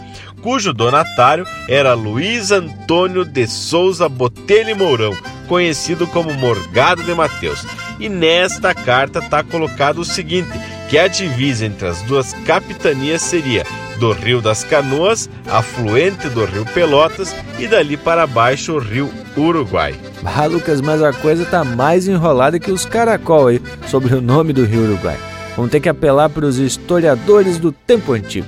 [0.47, 5.13] cujo donatário era Luiz Antônio de Souza Botelho Mourão,
[5.49, 7.67] conhecido como Morgado de Mateus.
[7.99, 10.49] E nesta carta está colocado o seguinte:
[10.89, 13.67] que a divisa entre as duas capitanias seria
[13.99, 19.97] do Rio das Canoas, afluente do Rio Pelotas, e dali para baixo o Rio Uruguai.
[20.25, 24.53] Ah, Lucas, mas a coisa tá mais enrolada que os caracol aí sobre o nome
[24.53, 25.19] do Rio Uruguai.
[25.57, 28.47] Vamos ter que apelar para os historiadores do tempo antigo.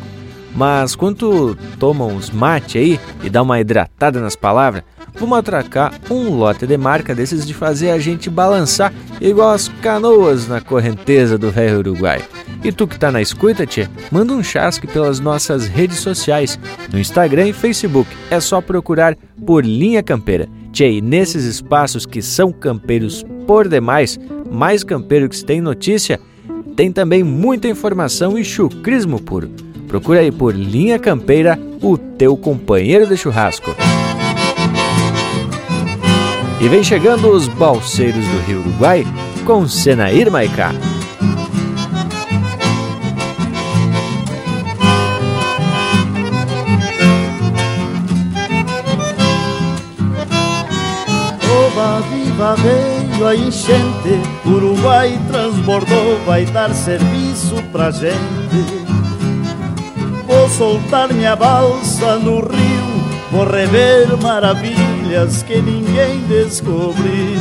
[0.59, 4.83] Mas quando toma uns mate aí e dá uma hidratada nas palavras,
[5.15, 10.49] vamos atracar um lote de marca desses de fazer a gente balançar igual as canoas
[10.49, 12.21] na correnteza do velho Uruguai.
[12.65, 16.59] E tu que tá na escuta, tchê, manda um chasque pelas nossas redes sociais,
[16.93, 18.11] no Instagram e Facebook.
[18.29, 20.49] É só procurar por Linha Campeira.
[20.73, 24.19] Tchê, e nesses espaços que são campeiros por demais,
[24.51, 26.19] mais campeiro que se tem notícia,
[26.75, 29.68] tem também muita informação e chucrismo puro.
[29.89, 33.75] Procura aí por Linha Campeira, o teu companheiro de churrasco.
[36.61, 39.07] E vem chegando os balseiros do Rio Uruguai
[39.47, 40.73] com Senair Maicá.
[52.39, 58.88] Viva veio a enchente, Uruguai transbordou, vai dar serviço pra gente.
[60.49, 67.39] Vou soltar minha balsa no rio, vou rever maravilhas que ninguém descobriu.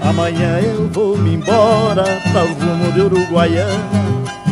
[0.00, 3.90] Amanhã eu vou me embora para o rumo de Uruguaiana,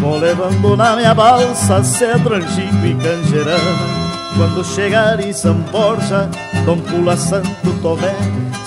[0.00, 4.04] vou levando na minha balsa cedro, angico e canjerana.
[4.36, 6.28] Quando chegar em São Borja,
[6.66, 8.12] Dom Pula Santo Tomé,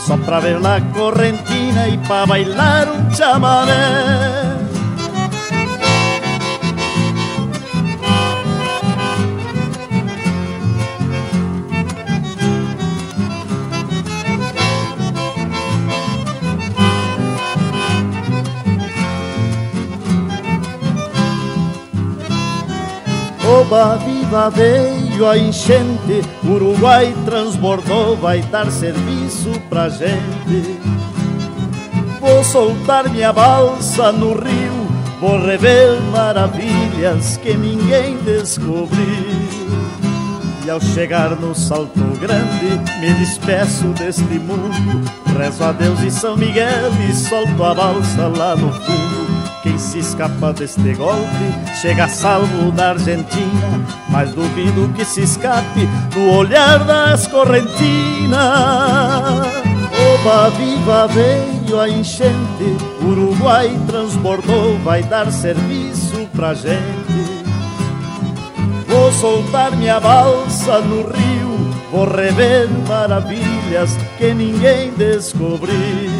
[0.05, 4.57] só pra ver lá correntina e pra bailar um chamamé.
[23.70, 30.80] Oba viva veio a enchente, Uruguai transbordou, vai dar serviço pra gente.
[32.22, 34.88] Vou soltar minha balsa no rio,
[35.20, 38.95] vou rever maravilhas que ninguém descobriu.
[40.65, 45.11] E ao chegar no Salto Grande, me despeço deste mundo.
[45.38, 49.26] Rezo a Deus e São Miguel e solto a balsa lá no fundo.
[49.68, 56.38] Quem se escapa deste golpe chega salvo na Argentina, mas duvido que se escape no
[56.38, 58.32] olhar das correntinas.
[60.13, 67.43] Oba viva veio a enchente, Uruguai transbordou, vai dar serviço pra gente.
[68.88, 76.16] Vou soltar minha balsa no rio, vou rever maravilhas que ninguém descobriu.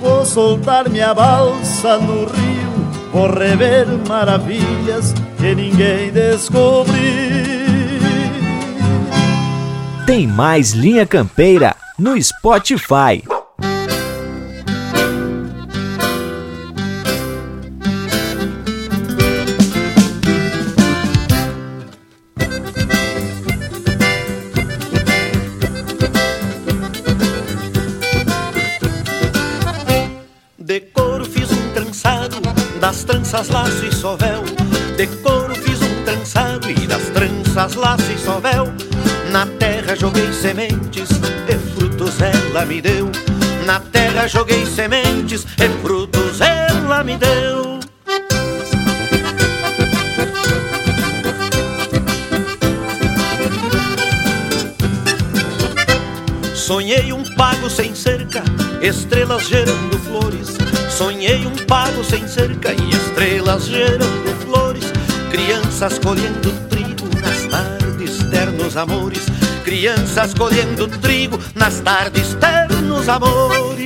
[0.00, 7.00] Vou soltar minha balsa no rio, vou rever maravilhas que ninguém descobriu.
[10.06, 13.22] Tem mais Linha Campeira no Spotify.
[35.00, 38.70] De couro fiz um trançado e das tranças laço e sovel.
[39.30, 41.08] Na terra joguei sementes
[41.48, 43.10] e frutos ela me deu.
[43.64, 47.80] Na terra joguei sementes e frutos ela me deu.
[56.54, 58.42] Sonhei um pago sem cerca,
[58.82, 60.58] estrelas gerando flores.
[60.90, 64.29] Sonhei um pago sem cerca e estrelas gerando.
[65.30, 69.26] Crianças colhendo trigo nas tardes, ternos amores.
[69.64, 73.80] Crianças colhendo trigo nas tardes, ternos amores.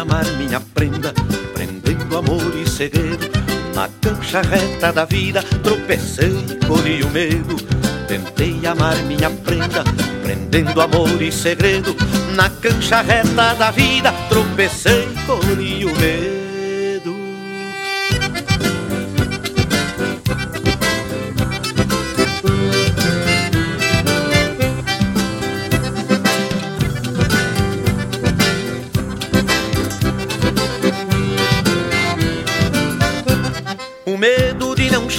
[0.00, 1.12] Amar minha prenda,
[1.52, 3.19] prendendo amor e segredo.
[4.30, 6.32] Na cancha reta da vida, tropecei,
[6.68, 7.56] colhi o medo.
[8.06, 9.82] Tentei amar minha prenda,
[10.22, 11.96] prendendo amor e segredo.
[12.36, 16.29] Na cancha reta da vida, tropecei, colhi o medo.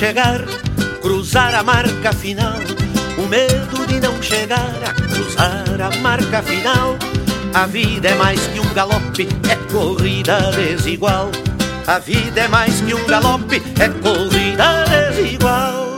[0.01, 0.43] Chegar,
[0.99, 2.57] cruzar a marca final.
[3.19, 6.97] O medo de não chegar a cruzar a marca final.
[7.53, 11.29] A vida é mais que um galope, é corrida desigual.
[11.85, 15.91] A vida é mais que um galope, é corrida desigual.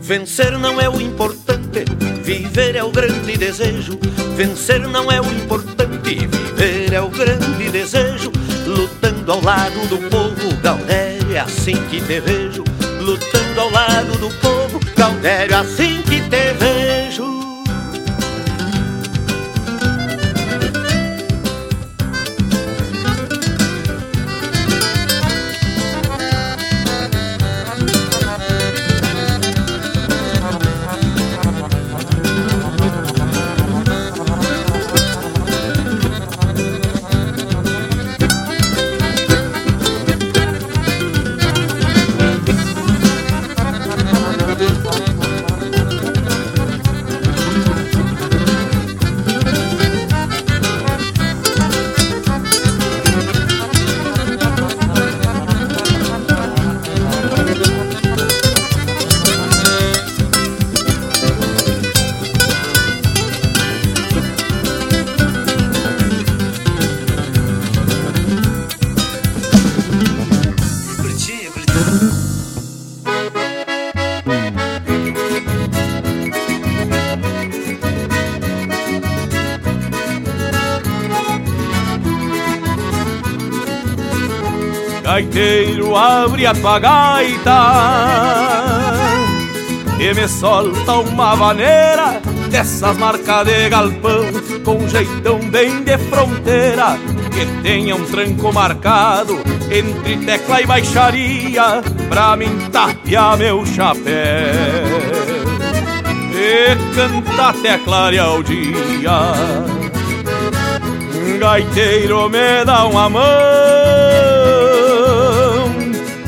[0.00, 1.84] Vencer não é o importante,
[2.28, 3.98] viver é o grande desejo.
[4.36, 8.30] Vencer não é o importante, viver é o grande desejo.
[8.66, 12.64] Lutando ao lado do povo, Galdério, é assim que te vejo.
[13.00, 16.87] Lutando ao lado do povo, Galdério, é assim que te vejo.
[86.28, 87.58] Abre a tua gaita
[89.98, 92.20] E me solta uma vaneira
[92.50, 94.24] Dessas marcas de galpão
[94.64, 96.98] Com jeitão bem de fronteira
[97.32, 104.04] Que tenha um tranco marcado Entre tecla e baixaria Pra mim tapear meu chapéu.
[106.32, 109.32] E canta até clarear o dia.
[111.38, 113.67] Gaiteiro me dá uma mão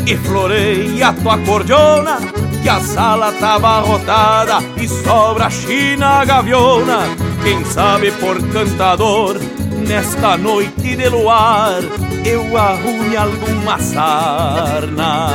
[0.06, 2.18] e floreia a tua cordiona
[2.62, 7.00] Que a sala tá abarrotada e sobra china gaviona
[7.42, 9.38] Quem sabe por cantador
[9.86, 11.80] Nesta noite de luar
[12.24, 15.28] Eu arrume alguma sarna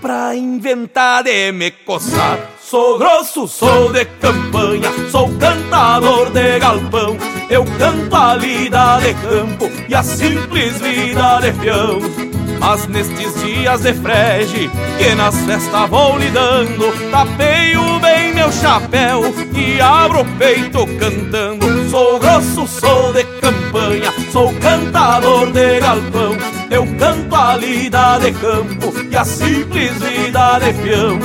[0.00, 7.16] Pra inventar de me coçar Sou grosso, sou de campanha, sou cantador de galpão.
[7.48, 12.25] Eu canto a lida de campo e a simples vida de peão.
[12.58, 19.22] Mas nestes dias de frege Que nas festas vou lidando Tapeio bem meu chapéu
[19.54, 21.90] E abro o peito cantando.
[21.90, 26.36] Sou grosso, sou de campanha Sou cantador de galpão.
[26.70, 31.18] Eu canto a lida de campo E a simples vida de peão.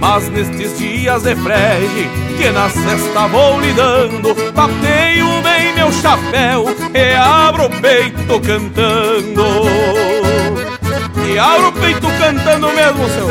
[0.00, 6.64] Mas nestes dias de frege Que na cesta vou lidando Tapeio bem meu chapéu
[6.94, 10.17] E abro o peito cantando
[11.30, 13.28] E o peito cantando mesmo, seu.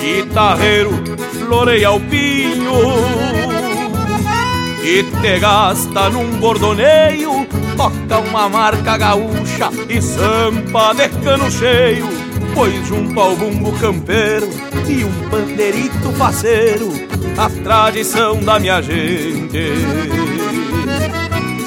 [0.00, 0.90] Guitarreiro,
[1.46, 2.74] floreia o pinho.
[4.82, 7.46] E te gasta num bordoneio
[7.76, 12.08] toca uma marca gaúcha e sampa de cano cheio,
[12.54, 14.48] pois junto ao bumbo campeiro
[14.88, 16.92] e um pandeirito faceiro,
[17.36, 19.74] a tradição da minha gente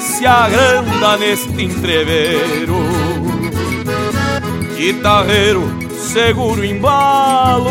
[0.00, 2.76] se agranda neste entreveiro.
[4.76, 5.62] Guitarreiro,
[5.96, 7.70] seguro embalo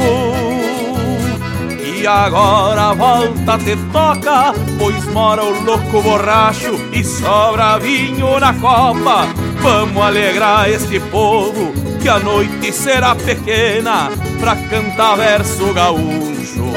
[1.97, 9.27] e agora volta te toca, pois mora o louco borracho e sobra vinho na copa.
[9.61, 16.76] Vamos alegrar este povo, que a noite será pequena pra cantar verso gaúcho.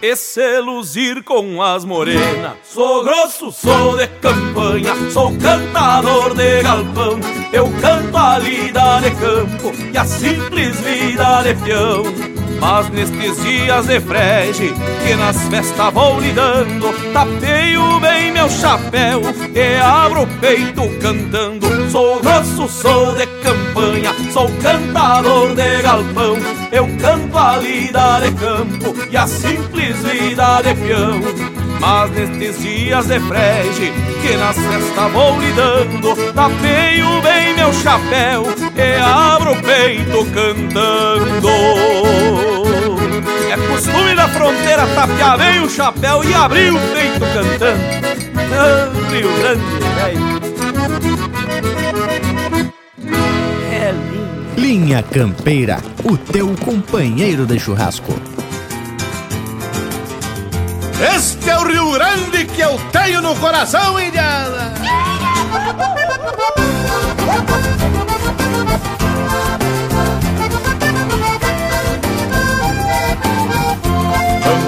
[0.00, 2.52] E se luzir com as morenas.
[2.62, 7.18] Sou grosso, sou de campanha, sou cantador de galpão.
[7.52, 12.04] Eu canto a lida de campo e a simples vida de peão.
[12.60, 14.74] Mas nestes dias de frege
[15.06, 19.22] Que nas festas vou lidando Tapeio bem meu chapéu
[19.54, 23.57] E abro o peito cantando Sou grosso, sou de campanha
[24.32, 26.36] Sou cantador de galpão.
[26.70, 31.20] Eu canto a lida de campo E a simples vida de peão.
[31.80, 38.44] Mas nestes dias de frege Que nas festas vou lidando Tapeio bem meu chapéu
[38.76, 41.48] E abro o peito cantando.
[43.50, 48.08] É costume da fronteira tapear bem o chapéu E abrir o peito cantando.
[48.50, 49.62] Ah, Rio Grande,
[49.94, 50.47] velho
[54.58, 58.12] Linha Campeira, o teu companheiro de churrasco.
[61.14, 64.74] Este é o Rio Grande que eu tenho no coração, Indiana!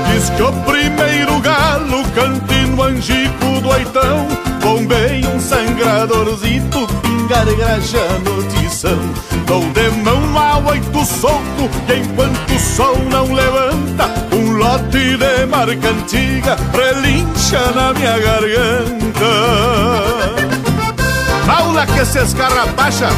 [0.06, 4.28] Antes que o primeiro galo cante no angico do oitão
[4.62, 12.54] Bombei um sangradorzito, pingar graxa no tição Dou de mão ao oito solto e enquanto
[12.54, 19.26] o sol não levanta Um lote de marca antiga relincha na minha garganta
[21.48, 23.08] Aula que se escarrapacha,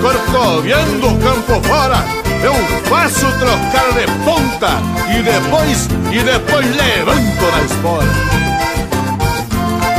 [0.00, 2.02] corcoviando o campo fora
[2.42, 2.54] eu
[2.88, 4.70] faço trocar de ponta
[5.14, 8.06] e depois, e depois levanto na espora.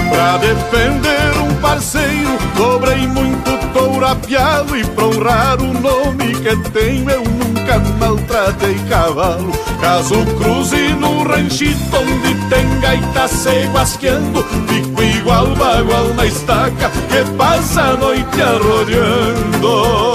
[0.10, 7.10] Pra defender um parceiro, cobrei muito touro apiado e pra honrar o nome que tenho,
[7.10, 9.52] eu nunca maltratei cavalo.
[9.82, 17.32] Caso cruze no ranchito onde tem gaita se guasqueando, fico igual bagual na estaca que
[17.38, 20.14] passa a noite arrodeando.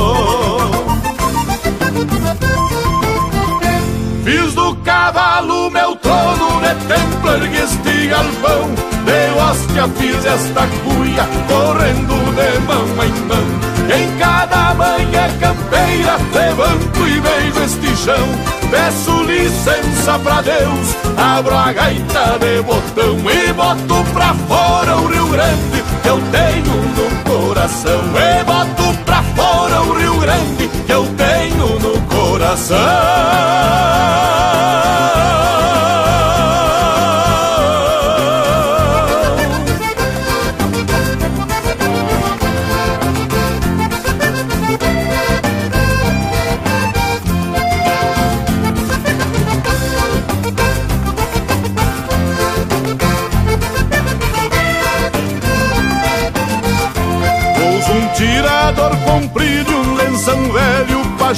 [4.24, 8.68] Fiz do cavalo meu trono de templo, ergue este galpão
[9.06, 13.68] De hóstia fiz esta cuia, correndo de mão em mão.
[13.90, 18.28] Em cada manhã campeira, levanto e beijo este chão.
[18.70, 25.26] Peço licença pra Deus, abro a gaita de botão E boto pra fora o Rio
[25.28, 28.02] Grande que eu tenho no coração.
[28.14, 32.76] E boto pra fora o Rio Grande que eu tenho no coração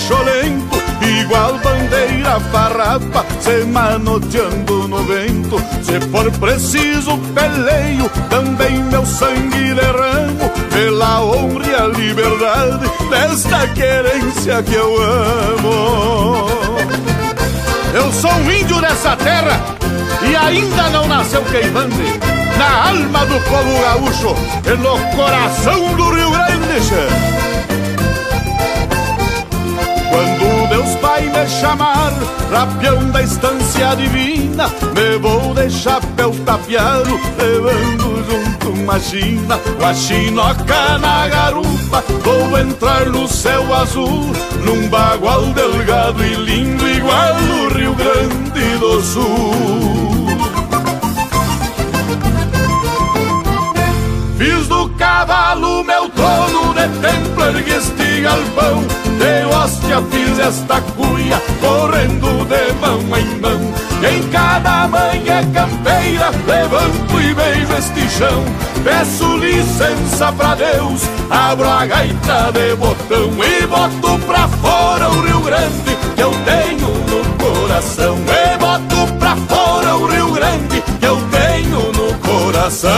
[0.01, 5.56] velho pacholento Igual bandeira farrapa se manoteando no vento.
[5.82, 14.62] Se for preciso peleio, também meu sangue derramo Pela honra e a liberdade desta querência
[14.62, 16.47] que eu amo.
[17.94, 19.59] Eu sou um índio dessa terra
[20.22, 22.20] e ainda não nasceu queimande
[22.59, 24.36] Na alma do povo gaúcho
[24.66, 27.49] e no coração do Rio Grande
[31.20, 32.12] vai me chamar,
[32.51, 39.94] rapião da estância divina, me vou de chapéu tapeado, levando junto uma china, com a
[39.94, 44.30] chinoca na garupa, vou entrar no céu azul,
[44.64, 49.99] num bagual delgado e lindo, igual o Rio Grande do Sul.
[55.20, 58.82] Cavalo meu trono de templo, ergue este galpão
[59.18, 63.60] De hóstia fiz esta cuia, correndo de mão em mão.
[64.02, 68.44] Em cada manhã campeira, levanto e beijo este chão.
[68.82, 75.40] Peço licença pra Deus, abro a gaita de botão E boto pra fora o Rio
[75.40, 78.16] Grande que eu tenho no coração.
[78.16, 82.90] E boto pra fora o Rio Grande que eu tenho no coração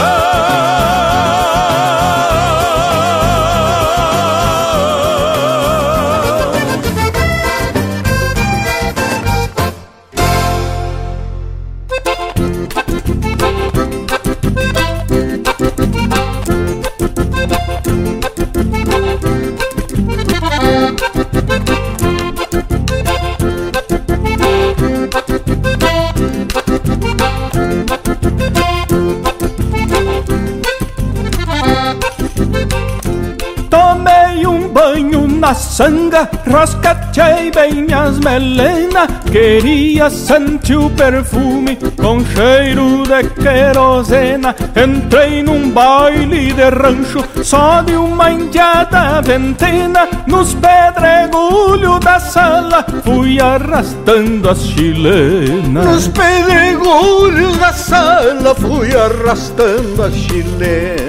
[35.53, 39.07] na sanga, rascatei bem minhas melenas.
[39.31, 44.55] Queria sentir o perfume com cheiro de querosena.
[44.75, 50.07] Entrei num baile de rancho, só de uma indiada ventena.
[50.25, 55.85] Nos pedregulhos da sala, fui arrastando as chilenas.
[55.85, 61.02] Nos pedregulhos da sala, fui arrastando as chilenas.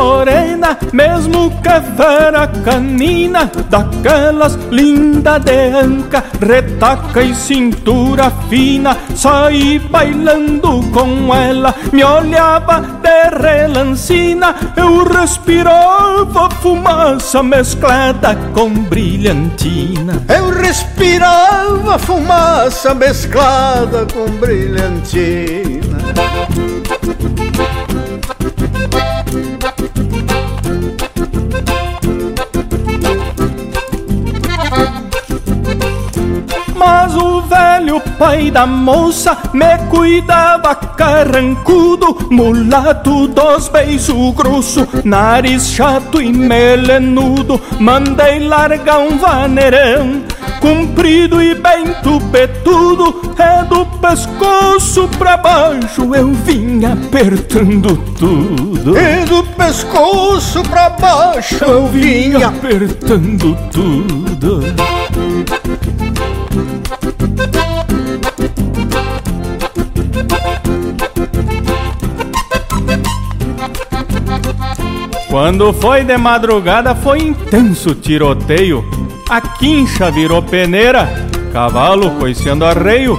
[0.00, 10.82] Morena, mesmo que fera canina, daquelas linda de anca, retaca e cintura fina, saí bailando
[10.90, 20.22] com ela, me olhava de relancina, eu respirava fumaça mesclada com brilhantina.
[20.34, 25.98] Eu respirava fumaça mesclada com brilhantina.
[38.20, 47.58] Pai da moça me cuidava carrancudo, mulato dos beiços grosso, nariz chato e melenudo.
[47.78, 50.22] Mandei largar um vaneirão,
[50.60, 58.98] comprido e bem tupetudo, é do pescoço pra baixo eu vim apertando tudo.
[58.98, 64.60] E do pescoço pra baixo eu vim apertando tudo.
[75.30, 78.84] Quando foi de madrugada foi intenso tiroteio.
[79.30, 81.08] A quincha virou peneira,
[81.52, 83.16] cavalo coiceando arreio.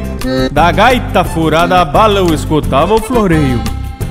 [0.51, 3.61] Da gaita furada a bala eu escutava o floreio.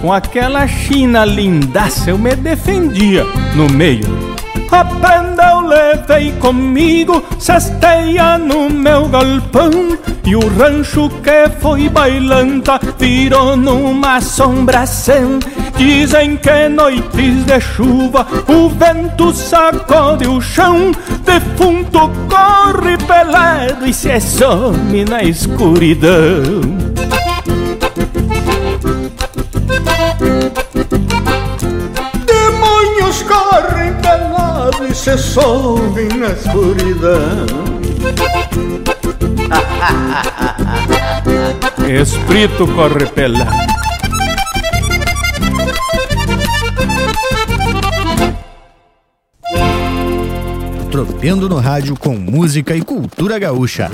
[0.00, 4.30] Com aquela china lindaça eu me defendia no meio.
[4.72, 12.78] A prenda eu levei comigo, cesteia no meu galpão E o rancho que foi bailanta
[12.96, 15.40] virou numa assombração
[15.76, 20.92] Dizem que noites de chuva o vento sacode o chão
[21.24, 26.60] Defunto corre pelado e se some na escuridão
[32.26, 37.46] Demônios correm pelado e se somem na escuridão.
[41.88, 43.89] Espírito corre pelado
[50.90, 53.88] Tropeando no rádio com música e cultura gaúcha.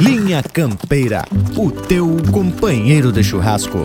[0.00, 1.24] Linha Campeira,
[1.56, 3.84] o teu companheiro de churrasco.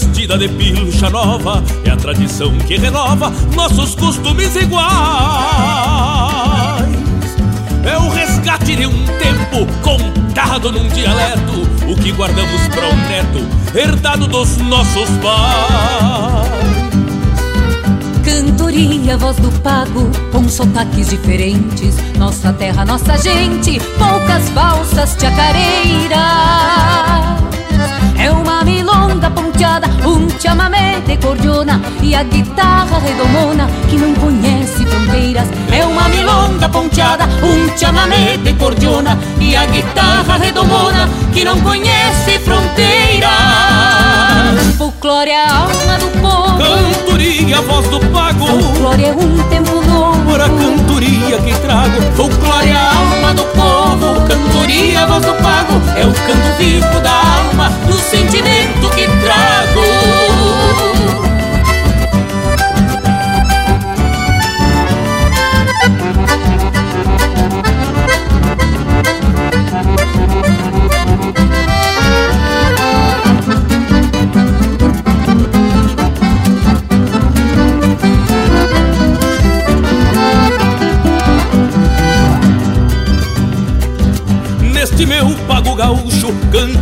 [0.00, 4.80] Vestida de pilcha nova, é a tradição que renova nossos costumes iguais.
[7.84, 13.46] É o resgate de um tempo contado num dialeto, o que guardamos para um neto,
[13.76, 16.48] herdado dos nossos pais.
[18.24, 21.96] Cantoria, voz do pago, com sotaques diferentes.
[22.16, 26.18] Nossa terra, nossa gente, poucas valsas chacareiras.
[28.18, 29.30] É uma milonga
[29.60, 35.48] ponteada, um chamamé de cordiona e a guitarra redomona que não conhece fronteiras.
[35.70, 42.38] É uma milonga ponteada, um chamamé de cordiona e a guitarra redomona que não conhece
[42.38, 43.28] fronteiras.
[44.78, 46.58] Folclore é a alma do povo.
[46.58, 48.46] Cantoria, voz do pago.
[48.46, 50.30] Folclore é um tempo novo.
[50.30, 52.00] Para a cantoria que trago.
[52.16, 54.26] Folclore é a alma do povo.
[54.26, 55.74] Cantoria, voz do pago.
[55.96, 59.49] É o canto vivo da alma, do sentimento que trago.
[59.50, 60.19] Neste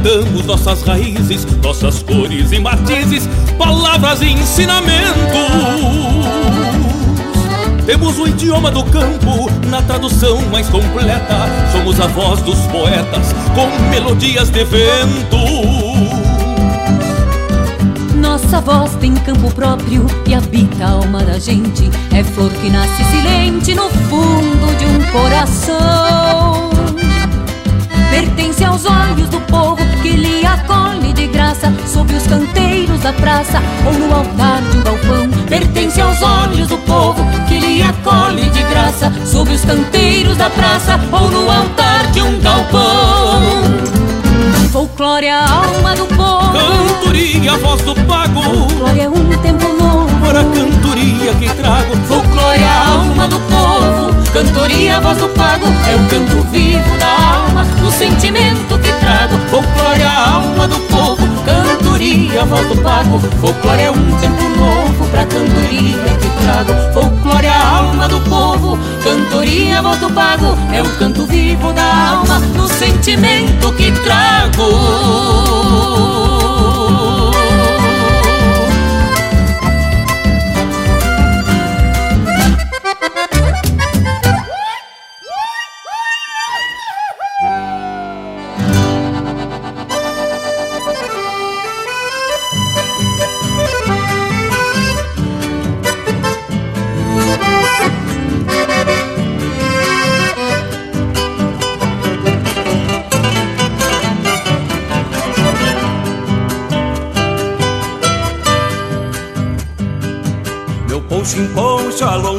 [0.09, 3.29] cantamos nossas raízes, nossas cores e matizes,
[3.59, 5.05] palavras e ensinamentos.
[7.85, 11.37] Temos o idioma do campo na tradução mais completa.
[11.73, 15.37] Somos a voz dos poetas com melodias de vento.
[18.15, 21.91] Nossa voz tem campo próprio e habita a alma da gente.
[22.15, 26.68] É flor que nasce silente no fundo de um coração.
[28.59, 33.13] Trouxe aos é olhos do povo que lhe acolhe de graça Sob os canteiros da
[33.13, 35.31] praça ou no altar de um galpão.
[35.49, 40.99] Pertence aos olhos do povo que lhe acolhe de graça Sob os canteiros da praça
[41.13, 43.43] ou no altar de um galpão.
[44.73, 46.53] Folclore é a alma do povo.
[46.53, 48.43] Cantoria, a voz do pago.
[48.43, 50.21] Folclore é um tempo novo.
[50.21, 51.97] Para a cantoria que trago.
[54.39, 55.67] Cantoria, voz do pago.
[55.91, 59.37] É o canto vivo da alma, do sentimento que trago.
[59.51, 61.27] Folclore é a alma do povo.
[61.45, 63.19] Cantoria, voz do pago.
[63.41, 66.73] Folclore é um tempo novo pra cantoria que trago.
[66.95, 68.79] Folclore é a alma do povo.
[69.03, 70.57] Cantoria, voz do pago.
[70.73, 74.69] É o canto vivo da alma, do sentimento que trago.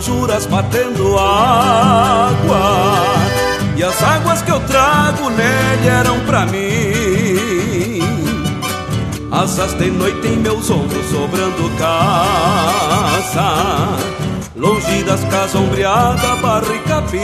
[0.10, 2.96] Lonjuras batendo água.
[3.76, 8.00] E as águas que eu trago nele eram pra mim.
[9.32, 12.26] Asas de noite em meus ombros sobrando casa
[14.56, 17.20] Longe das casas ombreada, barro e capim.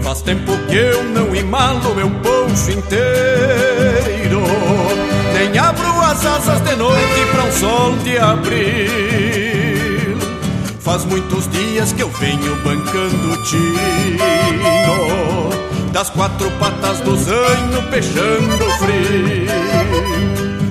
[0.00, 4.42] Faz tempo que eu não imalo meu poncho inteiro.
[5.34, 9.47] Nem abro as asas de noite pra um sol de abril
[10.88, 14.24] Faz muitos dias que eu venho bancando tino
[15.92, 19.52] Das quatro patas do zanho peixando frio.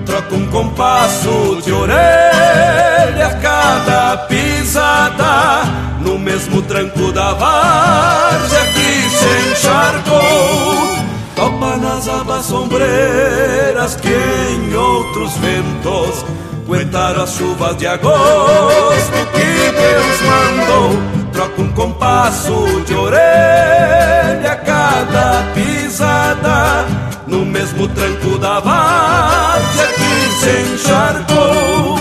[0.07, 5.65] Troco um compasso de orelha a cada pisada
[6.01, 10.97] No mesmo tranco da várzea que se encharcou.
[11.35, 16.25] Topa nas abas sombreiras que em outros ventos
[16.67, 21.31] Aguentaram as chuvas de agosto que Deus mandou.
[21.31, 26.85] Troco um compasso de orelha a cada pisada
[27.25, 31.99] No mesmo tranco da várzea que se encharcou.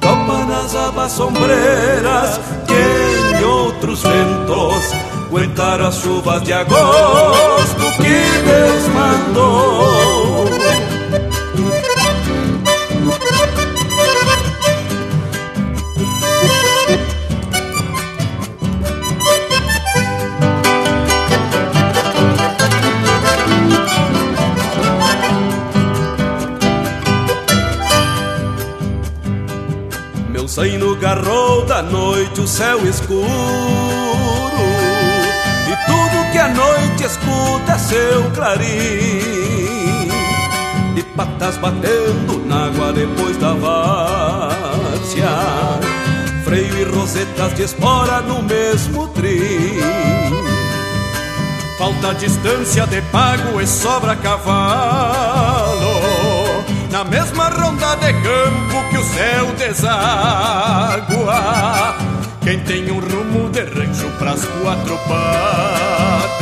[0.00, 4.92] Topa nas abas sombreiras que em outros ventos.
[5.28, 10.69] Aguentaram as chuvas de agosto que Deus mandou
[30.60, 33.24] Meu zaino garrou da noite o céu escuro.
[35.66, 40.10] E tudo que a noite escuta é seu clarim.
[40.94, 45.30] De patas batendo na água depois da várzea.
[46.44, 49.80] Freio e rosetas de espora no mesmo trim.
[51.78, 55.39] Falta distância de pago e sobra cavalo
[57.00, 59.86] Na mesma ronda de campo que o céu deságua
[62.42, 66.36] Quem tem um rumo de rancho pras quatro patas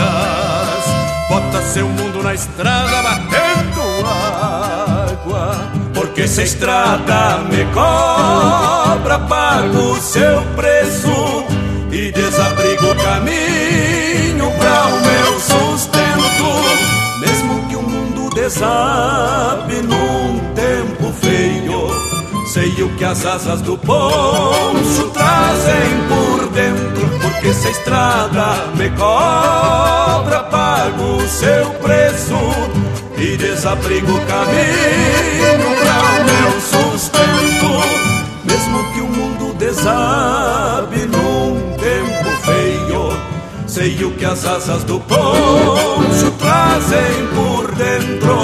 [1.29, 10.01] Bota seu mundo na estrada batendo água Porque se a estrada me cobra Pago o
[10.01, 11.45] seu preço
[11.93, 13.48] E desabrigo o caminho
[18.49, 21.87] desabe num tempo feio
[22.47, 28.89] Sei o que as asas do poncho trazem por dentro Porque se a estrada me
[28.91, 32.39] cobra Pago o seu preço
[33.19, 37.69] E desabrigo o caminho pra o meu sustento.
[38.45, 40.18] Mesmo que o mundo desabe
[43.89, 48.37] Sei o que as asas do poncho trazem por dentro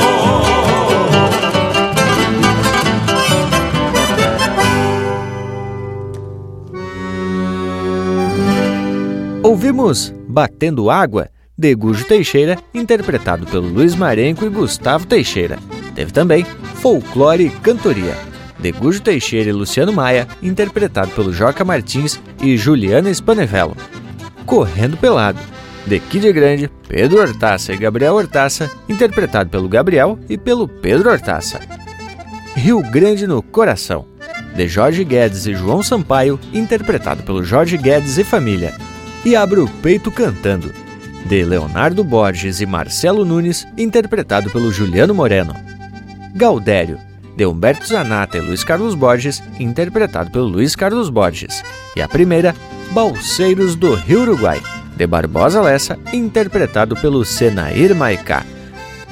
[9.43, 15.59] Ouvimos Batendo Água, de Gujo Teixeira, interpretado pelo Luiz Marenco e Gustavo Teixeira.
[15.95, 16.47] Teve também
[16.77, 18.17] Folclore e Cantoria,
[18.59, 23.77] de Gujo Teixeira e Luciano Maia, interpretado pelo Joca Martins e Juliana Spanevello.
[24.47, 25.41] Correndo Pelado,
[25.87, 31.61] de Kid Grande, Pedro Hortaça e Gabriel Hortaça, interpretado pelo Gabriel e pelo Pedro Hortaça.
[32.55, 34.07] Rio Grande no Coração,
[34.55, 38.75] de Jorge Guedes e João Sampaio, interpretado pelo Jorge Guedes e família.
[39.25, 40.73] e Abra o Peito Cantando,
[41.25, 45.55] de Leonardo Borges e Marcelo Nunes, interpretado pelo Juliano Moreno.
[46.35, 46.99] Gaudério,
[47.37, 51.63] de Humberto Zanata e Luiz Carlos Borges, interpretado pelo Luiz Carlos Borges.
[51.97, 52.55] E a primeira,
[52.93, 54.61] Balseiros do Rio Uruguai,
[54.97, 58.45] de Barbosa Lessa, interpretado pelo Senair Maicá.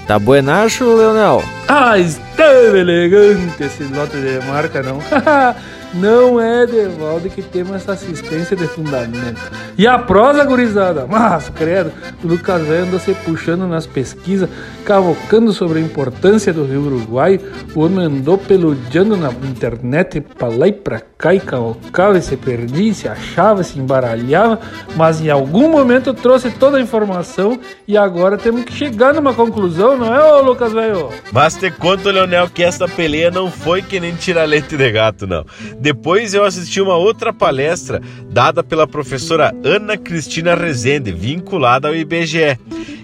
[0.06, 1.42] Tá buenacho, Leonel?
[1.68, 4.98] Ah, esteve elegante esse lote de marca, não?
[5.94, 9.40] não é Devaldo que temos essa assistência de fundamento.
[9.76, 11.92] E a prosa gurizada, mas credo,
[12.22, 14.48] o Lucas Velho andou se puxando nas pesquisas,
[14.84, 17.40] cavocando sobre a importância do Rio Uruguai,
[17.74, 22.36] o homem andou peludando na internet pra lá e pra cá e cavocava e se
[22.36, 24.60] perdia, se achava, se embaralhava,
[24.96, 29.96] mas em algum momento trouxe toda a informação e agora temos que chegar numa conclusão,
[29.96, 31.10] não é, ô Lucas Velho?
[31.32, 35.26] Mas te conto, Leonel, que essa peleia não foi que nem tirar leite de gato,
[35.26, 35.44] não.
[35.82, 38.00] Depois eu assisti uma outra palestra
[38.30, 42.56] dada pela professora Ana Cristina Rezende, vinculada ao IBGE.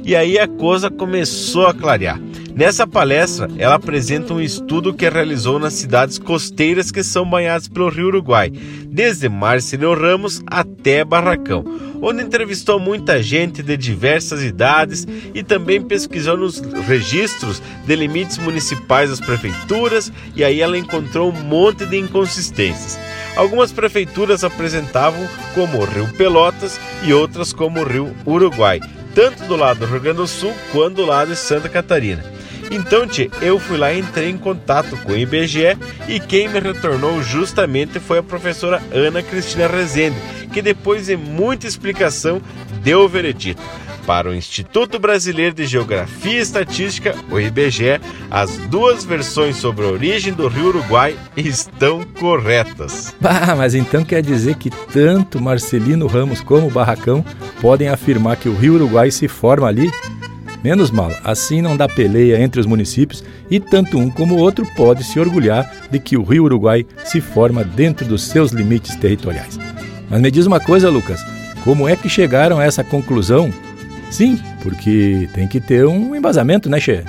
[0.04, 2.20] E aí a coisa começou a clarear.
[2.58, 7.88] Nessa palestra, ela apresenta um estudo que realizou nas cidades costeiras que são banhadas pelo
[7.88, 11.64] Rio Uruguai, desde Marcelino Ramos até Barracão,
[12.02, 19.10] onde entrevistou muita gente de diversas idades e também pesquisou nos registros de limites municipais
[19.10, 22.98] das prefeituras e aí ela encontrou um monte de inconsistências.
[23.36, 28.80] Algumas prefeituras apresentavam como o Rio Pelotas e outras como o Rio Uruguai,
[29.14, 32.36] tanto do lado do Rio Grande do Sul quanto do lado de Santa Catarina.
[32.70, 35.76] Então, tchê, eu fui lá e entrei em contato com o IBGE
[36.06, 40.16] e quem me retornou justamente foi a professora Ana Cristina Rezende,
[40.52, 42.40] que depois de muita explicação
[42.82, 43.62] deu o veredito.
[44.06, 48.00] Para o Instituto Brasileiro de Geografia e Estatística, o IBGE,
[48.30, 53.14] as duas versões sobre a origem do Rio Uruguai estão corretas.
[53.20, 57.22] Bah, mas então quer dizer que tanto Marcelino Ramos como Barracão
[57.60, 59.90] podem afirmar que o Rio Uruguai se forma ali?
[60.62, 64.66] Menos mal, assim não dá peleia entre os municípios e tanto um como o outro
[64.74, 69.58] pode se orgulhar de que o Rio Uruguai se forma dentro dos seus limites territoriais.
[70.10, 71.20] Mas me diz uma coisa, Lucas,
[71.62, 73.52] como é que chegaram a essa conclusão?
[74.10, 77.04] Sim, porque tem que ter um embasamento, né, Che?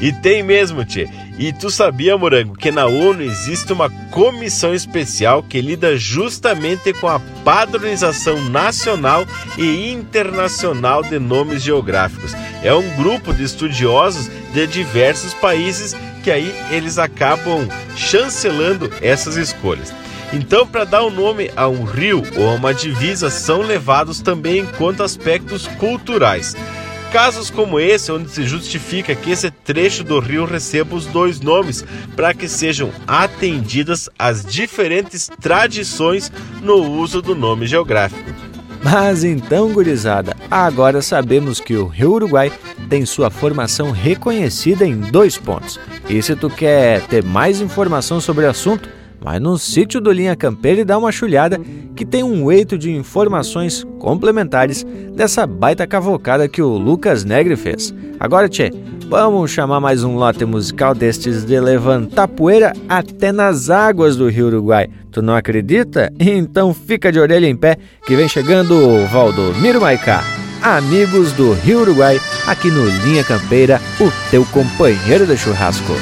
[0.00, 1.08] E tem mesmo, Tchê.
[1.38, 7.06] E tu sabia, Morango, que na ONU existe uma comissão especial que lida justamente com
[7.06, 9.24] a padronização nacional
[9.56, 12.32] e internacional de nomes geográficos.
[12.64, 15.94] É um grupo de estudiosos de diversos países
[16.24, 19.94] que aí eles acabam chancelando essas escolhas.
[20.32, 24.58] Então, para dar um nome a um rio ou a uma divisa, são levados também
[24.58, 26.54] em conta aspectos culturais.
[27.12, 31.84] Casos como esse, onde se justifica que esse trecho do rio receba os dois nomes,
[32.14, 36.30] para que sejam atendidas as diferentes tradições
[36.62, 38.30] no uso do nome geográfico.
[38.82, 42.52] Mas então, gurizada, agora sabemos que o Rio Uruguai
[42.88, 45.80] tem sua formação reconhecida em dois pontos.
[46.08, 48.88] E se tu quer ter mais informação sobre o assunto,
[49.20, 51.60] Vai no sítio do Linha Campeira e dá uma chulhada
[51.96, 54.84] que tem um eito de informações complementares
[55.14, 57.92] dessa baita cavocada que o Lucas Negre fez.
[58.20, 58.70] Agora, tchê,
[59.08, 64.46] vamos chamar mais um lote musical destes de levantar poeira até nas águas do Rio
[64.46, 64.88] Uruguai.
[65.10, 66.12] Tu não acredita?
[66.20, 67.76] Então fica de orelha em pé
[68.06, 70.22] que vem chegando o Valdomiro Maicá.
[70.62, 75.92] Amigos do Rio Uruguai, aqui no Linha Campeira, o teu companheiro de churrasco.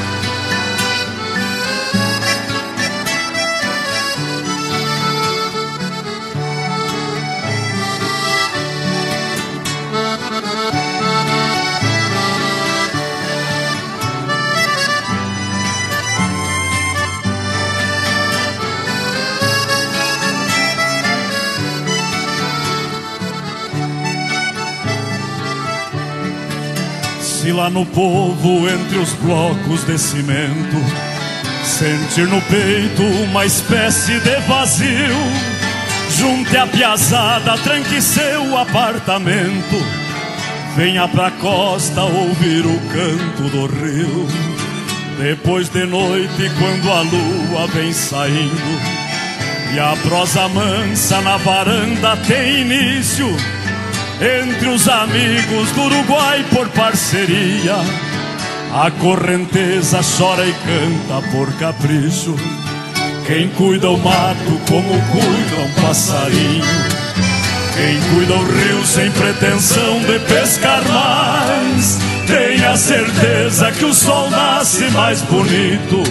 [27.53, 30.77] Lá no povo entre os blocos de cimento.
[31.65, 35.17] Sentir no peito uma espécie de vazio.
[36.17, 39.77] Junte a piazada, tranque seu apartamento.
[40.77, 44.27] Venha pra costa ouvir o canto do rio.
[45.19, 48.81] Depois de noite, quando a lua vem saindo.
[49.75, 53.56] E a prosa mansa na varanda tem início
[54.21, 57.77] entre os amigos do Uruguai por parceria.
[58.73, 62.35] A correnteza chora e canta por capricho.
[63.27, 66.65] Quem cuida o mato como cuida um passarinho.
[67.75, 71.99] Quem cuida o rio sem pretensão de pescar mais.
[72.27, 76.03] Tenha certeza que o sol nasce mais bonito.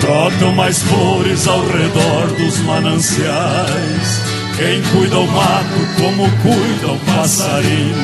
[0.00, 4.29] Brotam mais flores ao redor dos mananciais.
[4.60, 7.96] Quem cuida o mato como cuida o passarinho.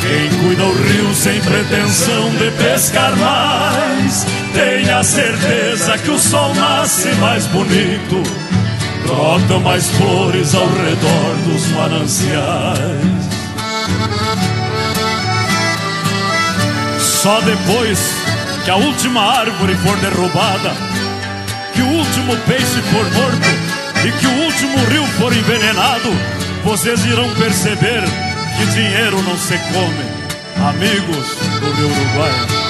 [0.00, 4.24] Quem cuida o rio sem pretensão de pescar mais,
[4.54, 8.22] tenha certeza que o sol nasce mais bonito.
[9.02, 12.78] Brotam mais flores ao redor dos mananciais.
[17.00, 17.98] Só depois
[18.64, 20.72] que a última árvore for derrubada,
[21.74, 23.67] que o último peixe for morto
[24.04, 26.10] e que o último rio for envenenado,
[26.64, 28.02] vocês irão perceber
[28.56, 31.26] que dinheiro não se come, amigos
[31.60, 32.68] do Rio Uruguai.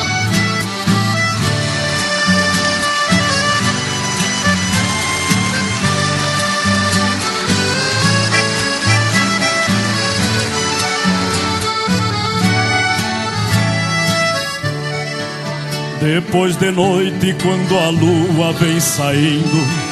[16.01, 19.88] Depois de noite, quando a lua vem saindo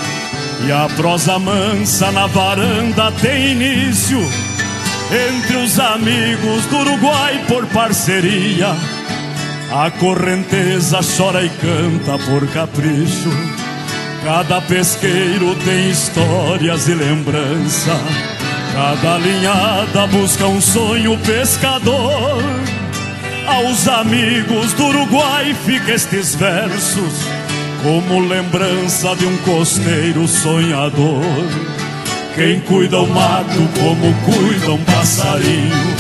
[0.65, 4.19] e a prosa mansa na varanda tem início,
[5.35, 8.75] entre os amigos do Uruguai por parceria,
[9.71, 13.31] a correnteza chora e canta por capricho.
[14.25, 17.93] Cada pesqueiro tem histórias e lembrança,
[18.73, 22.43] cada linhada busca um sonho pescador.
[23.47, 27.46] Aos amigos do Uruguai fica estes versos
[27.87, 31.23] como lembrança de um costeiro sonhador.
[32.35, 35.97] Quem cuida o mato como cuida um passarinho.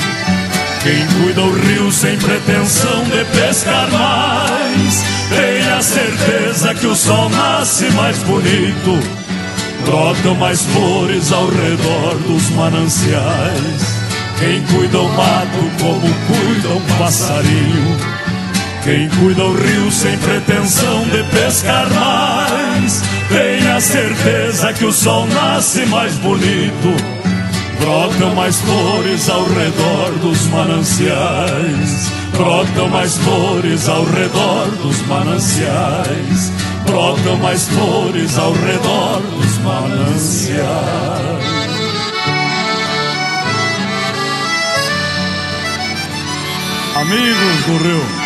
[0.82, 5.04] Quem cuida o rio sem pretensão de pescar mais.
[5.28, 8.98] Tenha certeza que o sol nasce mais bonito.
[9.84, 14.00] Brotam mais flores ao redor dos mananciais.
[14.40, 18.15] Quem cuida o mato como cuida um passarinho.
[18.86, 23.02] Quem cuida o rio sem pretensão de pescar mais.
[23.28, 26.94] Tenha certeza que o sol nasce mais bonito.
[27.80, 32.12] Brotam mais flores ao redor dos mananciais.
[32.36, 36.52] Brotam mais flores ao redor dos mananciais.
[36.88, 40.66] Brotam mais flores ao redor dos mananciais.
[46.94, 48.25] Amigos do Rio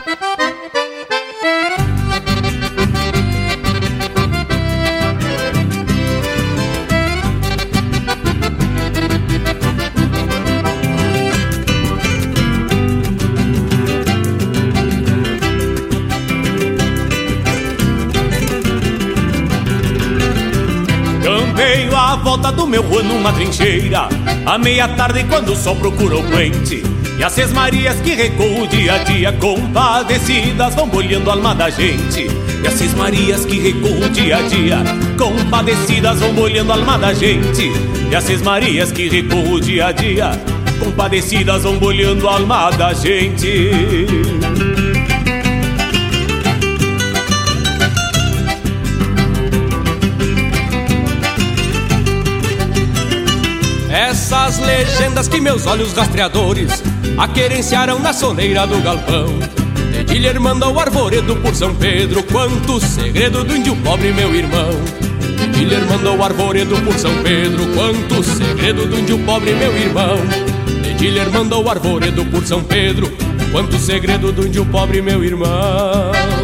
[22.21, 24.07] Volta do meu rua numa trincheira.
[24.45, 26.83] À meia tarde quando o sol procura o quente
[27.17, 31.69] E as seis marias que recuam dia a dia Compadecidas vão bolhando a alma da
[31.69, 32.27] gente.
[32.63, 34.77] E as seis marias que recuam dia a dia
[35.17, 37.71] Compadecidas vão bolhando a alma da gente.
[38.09, 40.31] E as seis marias que recuam dia a dia
[40.79, 43.71] Compadecidas vão bolhando a alma da gente
[54.51, 56.83] Essas legendas que meus olhos rastreadores
[57.17, 59.27] Aquerenciaram na soleira do galpão.
[59.93, 64.69] Dedilher mandou arvoredo por São Pedro Quanto segredo do índio pobre, meu irmão.
[65.37, 70.17] Dedilher mandou arvoredo por São Pedro Quanto segredo do índio pobre, meu irmão.
[70.83, 73.09] Dedilher mandou arvoredo por São Pedro
[73.53, 76.40] Quanto segredo do índio pobre, meu irmão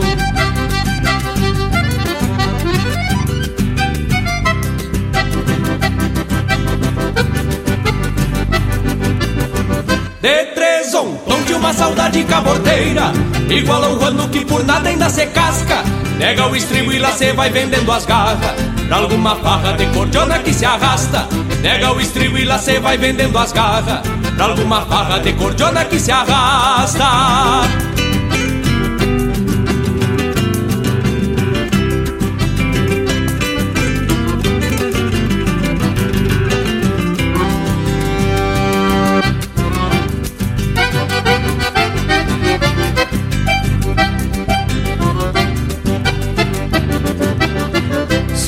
[10.27, 13.13] De três ontão de uma saudade caborteira.
[13.49, 15.85] Igual a um rano que por nada ainda se casca.
[16.19, 18.51] Pega o estribo e lá cê vai vendendo as garras.
[18.89, 21.29] Pra alguma farra de cordiona que se arrasta.
[21.61, 24.01] Pega o estribo e lá cê vai vendendo as garras.
[24.35, 27.86] Pra alguma farra de cordiona que se arrasta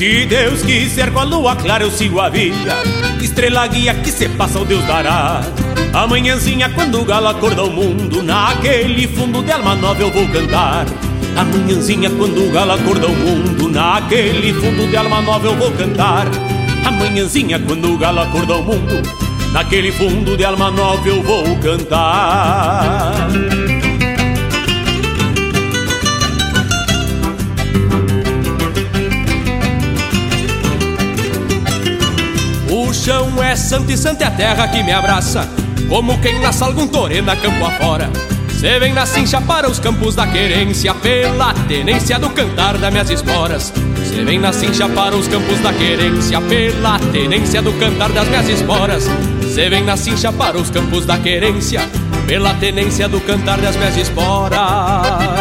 [0.00, 2.74] Se Deus quiser com a lua clara eu sigo a vida.
[3.20, 5.42] Estrela guia que se passa o Deus dará.
[5.92, 10.86] Amanhãzinha quando o galo acorda o mundo Naquele fundo de alma nova eu vou cantar.
[11.36, 16.26] Amanhãzinha quando o galo acorda o mundo Naquele fundo de alma nova eu vou cantar.
[16.82, 19.02] Amanhãzinha quando o galo acorda o mundo
[19.52, 23.28] Naquele fundo de alma nova eu vou cantar
[33.56, 35.48] santo e santa é a terra que me abraça.
[35.88, 38.10] Como quem nasce algum torena campo afora.
[38.60, 43.08] Cê vem na cincha para os campos da querência Pela tenência do cantar das minhas
[43.08, 43.72] esporas.
[44.04, 48.48] Cê vem na cincha para os campos da querência Pela tenência do cantar das minhas
[48.48, 49.04] esporas.
[49.54, 51.80] Cê vem na cincha para os campos da querência
[52.26, 55.39] Pela tenência do cantar das minhas esporas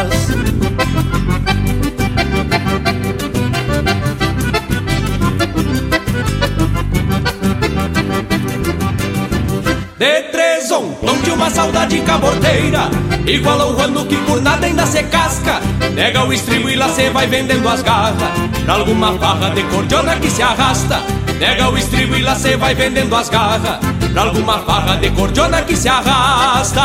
[10.71, 12.91] Um, de uma saudade caborteira.
[13.25, 15.59] Igual ao ano que por nada ainda se casca.
[15.95, 18.29] Nega o estribo e lá cê vai vendendo as garras.
[18.65, 21.01] Pra alguma farra de cordiona que se arrasta.
[21.39, 23.79] Nega o estribo e lá cê vai vendendo as garras.
[24.13, 26.83] Pra alguma farra de cordiona que se arrasta.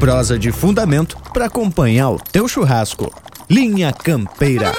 [0.00, 3.12] Prosa de fundamento para acompanhar o teu churrasco.
[3.48, 4.72] Linha Campeira.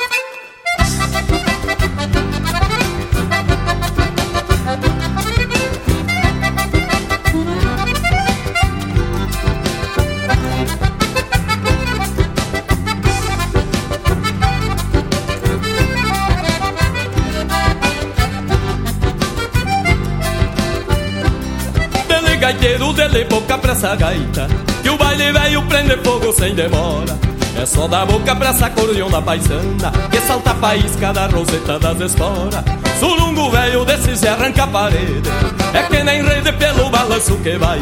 [22.05, 27.15] Dele gaiteiro, dele boca pra essa gaita Que o baile velho prende fogo sem demora.
[27.55, 32.01] É só dar boca pra essa cordiona paisana Que salta a faísca da roseta das
[32.01, 32.63] esporas.
[32.99, 35.29] Surungo velho desses e arranca a parede
[35.75, 37.79] É que nem rede pelo balanço que vai.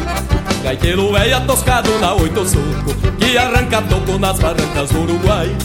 [0.62, 5.56] Gaiteiro velho atoscado na oito suco Que arranca toco nas barrancas do Uruguai.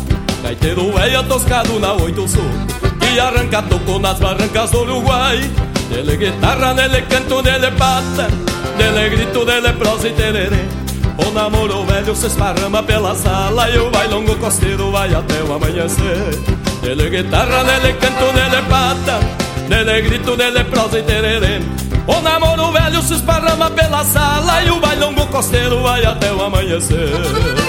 [0.44, 5.52] Gaiteiro velho atoscado na oito suco Que arranca toco nas barrancas do Uruguai.
[5.90, 8.30] Dele guitarra, dele canto, dele pata
[8.78, 10.83] Dele grito, dele prosa e tererê
[11.18, 16.40] O namoro velho se esparrama pela sala E o bailongo costeiro vai até o amanhecer.
[16.82, 19.20] Dele guitarra, dele canto, dele pata
[19.68, 21.62] Dele grito, dele prosa e tererê.
[22.08, 27.63] O namoro velho se esparrama pela sala E o bailongo costeiro vai até o amanhecer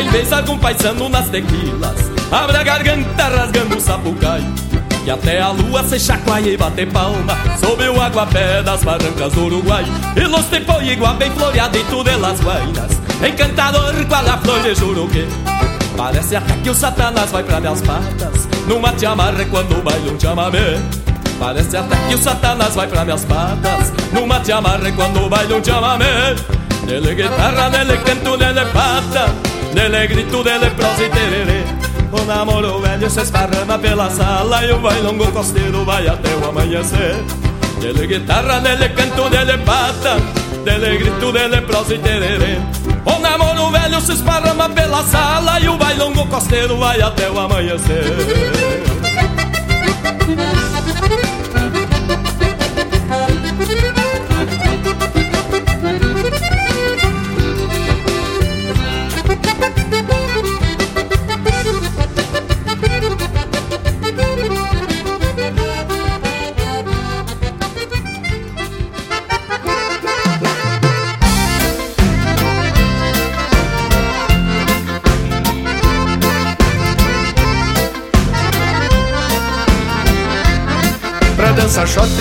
[0.00, 2.10] em vez algum paisano nas tequilas.
[2.30, 4.42] Abre a garganta rasgando o sapucai
[5.04, 7.36] E até a lua se chacoalha e bate palma.
[7.58, 9.84] Sob o aguapé das barrancas do Uruguai.
[10.16, 10.46] E los
[10.90, 12.92] igual bem floreadito de las guainas
[13.26, 15.26] Encantador qual a flor de Juruque
[15.96, 18.48] Parece até que o satanás vai pra minhas patas.
[18.68, 20.78] Numa te amarre quando baila um chamamé
[21.40, 23.92] Parece até que o satanás vai pra minhas patas.
[24.12, 26.36] Numa te amarre quando baila um chamamé
[26.86, 31.62] Nele guitarra, nele canto, nele pata Nele grito, nele prosa e tererê
[32.12, 34.64] O namoro velho se esparrama pela sala.
[34.64, 37.16] E o bailongo costeiro vai até o amanhecer
[37.80, 40.16] Nele guitarra, nele canto, nele pata
[40.64, 42.58] Nele grito, nele prosa e tererê
[43.04, 45.60] O namoro velho se esparrama pela sala.
[45.60, 48.04] E o bailongo costeiro vai até o amanhecer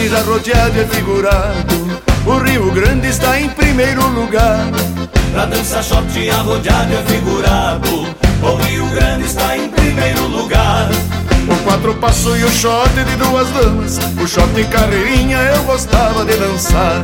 [0.09, 2.01] já rodeado e figurado.
[2.25, 4.67] O Rio Grande está em primeiro lugar.
[5.31, 8.07] Pra dançar shot arrodeado e figurado.
[8.41, 10.89] O Rio Grande está em primeiro lugar.
[11.49, 13.99] O quatro passo e o shot de duas damas.
[14.21, 17.01] O shot em carreirinha eu gostava de dançar.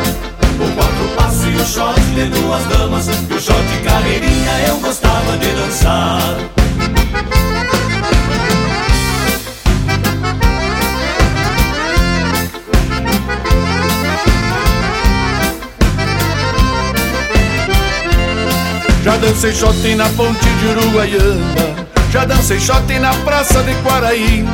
[0.60, 3.08] O quatro passo e o shot de duas damas.
[3.08, 6.53] E o shot carreirinha eu gostava de dançar
[19.04, 21.76] Já dancei shot na ponte de Uruguaiana.
[22.10, 24.46] Já dancei shot na praça de Quaraí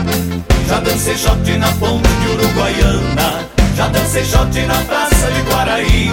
[0.68, 3.46] Já dancei shot na ponte de Uruguaiana.
[3.76, 6.12] Já dancei shot na praça de Guaraí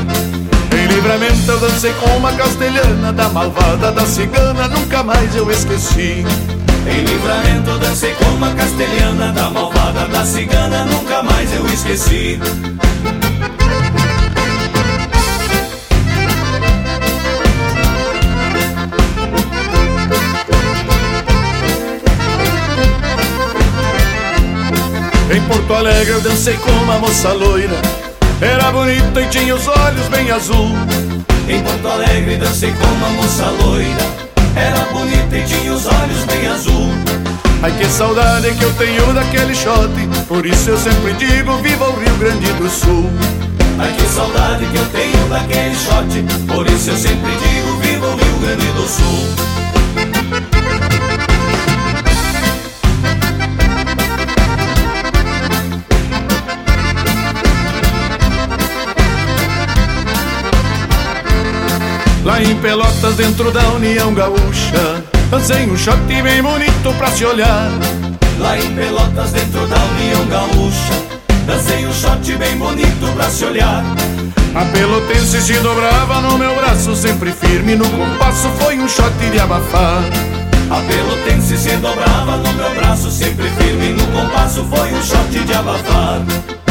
[0.73, 6.25] Em livramento eu dancei com uma castelhana Da malvada da cigana nunca mais eu esqueci.
[6.87, 12.39] Em livramento dancei como a castelhana Da malvada da cigana Nunca mais eu esqueci
[25.29, 27.77] Em Porto Alegre eu dancei com uma moça loira.
[28.41, 30.71] Era bonita e tinha os olhos bem azul.
[31.49, 34.07] Em Porto Alegre dancei com uma moça loira.
[34.55, 36.91] Era bonita e tinha os olhos bem azul.
[37.61, 39.91] Ai que saudade que eu tenho daquele shot.
[40.29, 43.11] Por isso eu sempre digo viva o Rio Grande do Sul.
[43.81, 46.55] Ai que saudade que eu tenho daquele shot.
[46.55, 50.56] Por isso eu sempre digo viva o Rio Grande do Sul
[62.27, 67.71] Lá em Pelotas, dentro da União Gaúcha Dancei um shot bem bonito pra se olhar.
[68.41, 70.95] Lá em Pelotas, dentro da União Gaúcha
[71.47, 73.85] Dancei um shot bem bonito pra se olhar.
[74.57, 79.39] A pelotense se dobrava no meu braço Sempre firme no compasso, foi um shot de
[79.39, 80.03] abafar.
[80.69, 85.55] A pelotense se dobrava no meu braço Sempre firme no compasso, foi um shot de
[85.55, 86.66] abafar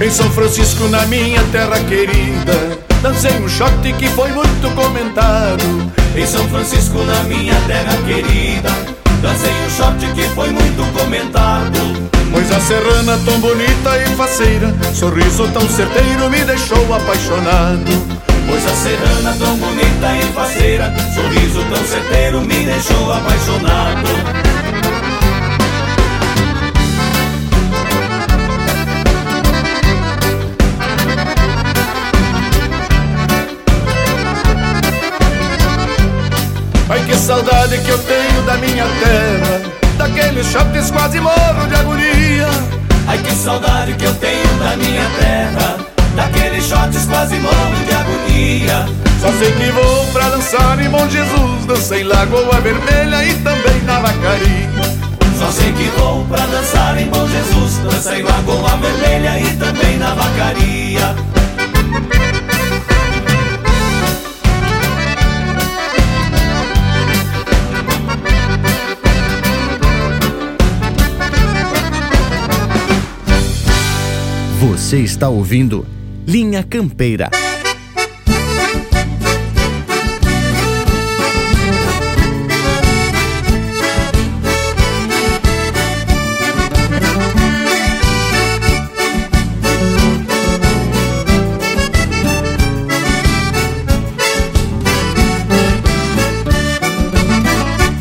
[0.00, 5.92] Em São Francisco, na minha terra querida, dancei um shot que foi muito comentado.
[6.16, 8.70] Em São Francisco, na minha terra querida,
[9.20, 12.10] dancei um shot que foi muito comentado.
[12.32, 18.20] Pois a serrana tão bonita e faceira, sorriso tão certeiro me deixou apaixonado.
[18.48, 24.49] Pois a serrana tão bonita e faceira, sorriso tão certeiro me deixou apaixonado.
[36.90, 39.60] Ai que saudade que eu tenho da minha terra.
[39.96, 42.48] Daqueles shots quase morro de agonia.
[43.06, 45.76] Ai que saudade que eu tenho da minha terra.
[46.16, 48.88] Daqueles shots quase morro de agonia.
[49.20, 54.00] Só sei que vou pra dançar em Bom Jesus Dancei Lagoa Vermelha e também na
[54.00, 54.70] Vacaria
[55.38, 60.14] Só sei que vou pra dançar em Bom Jesus Dancei Lagoa Vermelha e também na
[60.14, 61.14] Vacaria
[74.80, 75.86] Você está ouvindo
[76.26, 77.30] Linha Campeira.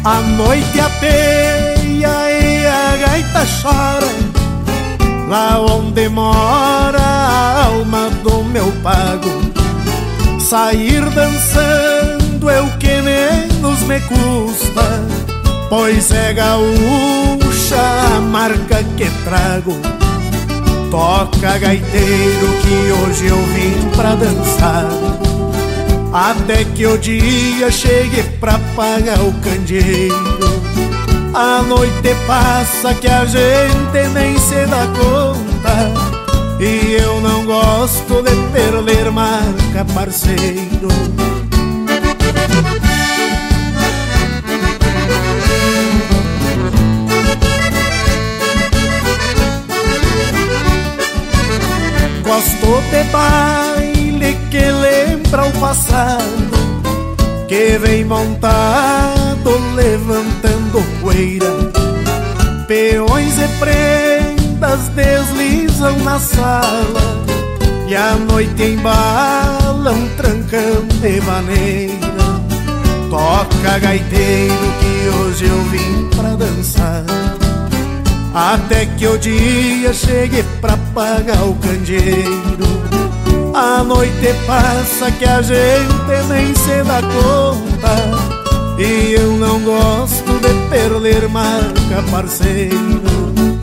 [0.05, 4.09] A noite apeia e a gaita chora
[5.29, 6.68] Lá onde mora
[8.59, 9.29] meu pago.
[10.37, 14.81] Sair dançando é o que menos me custa
[15.69, 17.77] Pois é gaúcha
[18.15, 19.77] a marca que trago.
[20.91, 24.89] Toca gaiteiro que hoje eu vim pra dançar.
[26.11, 30.49] Até que o dia chegue pra pagar o candeeiro.
[31.33, 36.08] A noite passa que a gente nem se dá conta
[36.59, 40.89] E eu não gosto de perder marca, parceiro.
[52.23, 56.25] Gosto de baile que lembra o passado
[57.47, 61.47] Que vem montado levantando poeira
[62.67, 64.89] Peões e prendas
[65.79, 67.01] deslizam na sala
[67.87, 71.99] E a noite embalam trancando de maneira.
[73.09, 77.03] Toca gaiteiro que hoje eu vim pra dançar.
[78.31, 82.69] Até que o dia chegue pra pagar o candeeiro.
[83.55, 88.77] A noite passa que a gente nem se dá conta.
[88.77, 93.58] E eu não gosto de perder marca, parceiro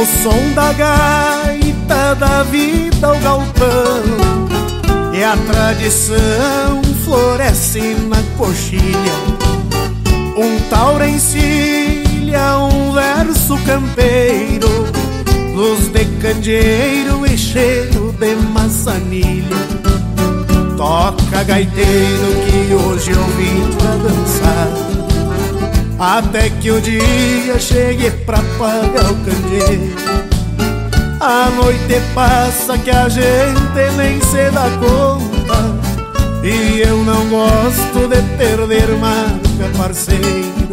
[0.00, 4.02] O som da gaita da vida, o galpão.
[5.12, 9.12] E a tradição floresce na coxilha.
[10.36, 14.68] Um tauro encilha um verso campeiro.
[15.52, 19.56] Luz de candeeiro e cheiro de maçanilha.
[20.76, 25.17] Toca gaiteiro que hoje eu vim pra dançar
[25.98, 29.96] Até que o dia chegue pra pagar o candeeiro.
[31.20, 35.88] A noite passa que a gente nem se dá conta.
[36.44, 40.68] E eu não gosto de perder marca, parceiro.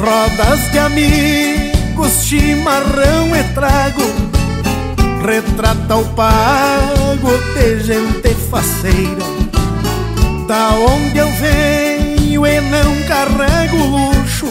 [0.00, 1.61] Rodas de amigos,
[2.08, 4.02] chimarrão e trago.
[5.24, 9.24] Retrata o pago de gente faceira.
[10.46, 14.46] Da onde eu venho e não carrego luxo.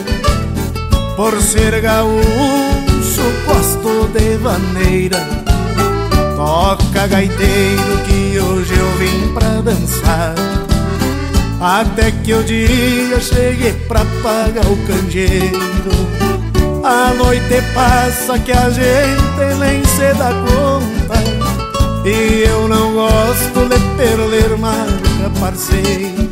[1.15, 5.19] Por ser gaúcho gosto de vaneira.
[6.35, 10.35] Toca gaiteiro que hoje eu vim pra dançar.
[11.59, 16.30] Até que o dia chegue pra pagar o canjeiro
[16.83, 21.21] a noite passa que a gente nem se dá conta.
[22.05, 26.31] E eu não gosto de perder marca, parceiro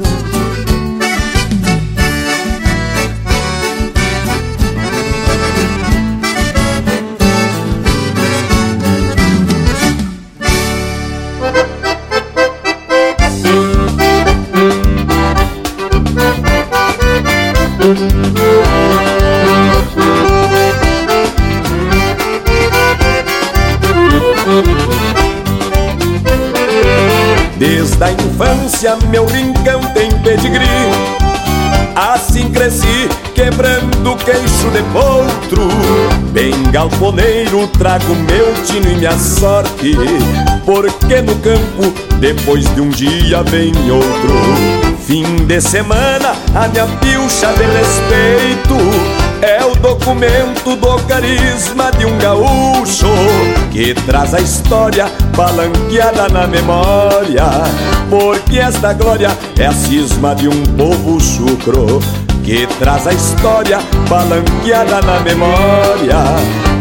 [28.80, 30.68] infância meu rincão tem pedigree.
[31.96, 35.68] Assim cresci, quebrando queixo de potro
[36.32, 39.98] Bem galponeiro, trago meu tino e minha sorte.
[40.66, 44.96] Porque no campo, depois de um dia vem outro.
[45.06, 48.78] Fim de semana, a minha pilcha de respeito.
[49.42, 53.08] É o documento do carisma de um gaúcho
[53.72, 55.06] que traz a história
[55.40, 57.46] balanqueada na memória.
[58.10, 62.02] Porque esta glória é a cisma de um povo chucro
[62.44, 63.80] que traz a história
[64.10, 66.18] balanqueada na memória.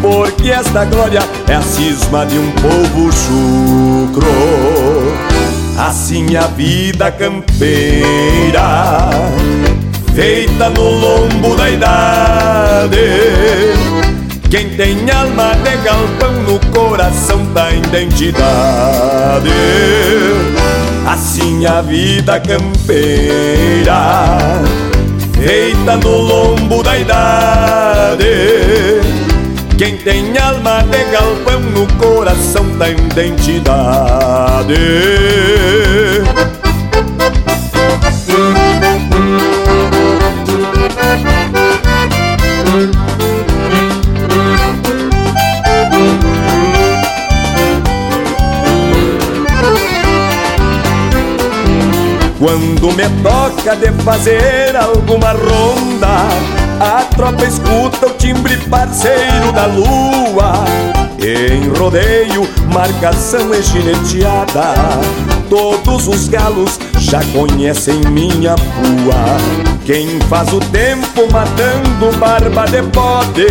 [0.02, 4.26] Porque esta glória é a cisma de um povo chucro.
[5.78, 8.58] Assim a vida campeira
[10.16, 12.98] feita no lombo da idade.
[14.50, 19.50] Quem tem alma de galpão no coração da identidade.
[21.06, 24.38] Assim a vida campeira,
[25.34, 28.24] feita no lombo da idade.
[29.76, 34.74] Quem tem alma de galpão no coração da identidade.
[52.38, 56.28] Quando me toca de fazer alguma ronda,
[56.78, 60.64] a tropa escuta o timbre parceiro da lua.
[61.18, 64.74] Em rodeio, marcação é gineteada.
[65.50, 69.78] Todos os galos já conhecem minha pua.
[69.84, 73.46] Quem faz o tempo matando barba de bode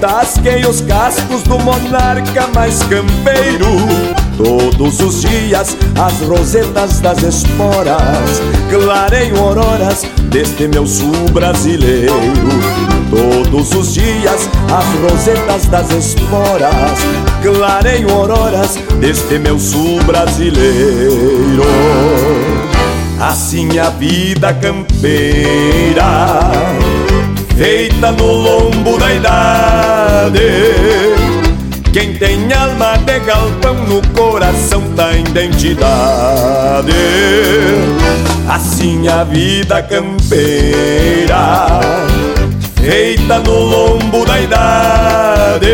[0.00, 3.66] Tasquei os cascos do monarca mais campeiro
[4.36, 12.12] Todos os dias as rosetas das esporas Clareiam auroras deste meu sul brasileiro.
[13.10, 16.98] Todos os dias as rosetas das esporas
[17.42, 21.64] Clareiam auroras deste meu sul brasileiro.
[23.18, 26.04] Assim a vida campeira
[27.56, 31.45] Feita no lombo da idade
[31.96, 36.92] Quem tem alma de galpão no coração da identidade
[38.46, 40.20] Assim a vida campeira
[42.74, 45.66] Feita no lombo da idade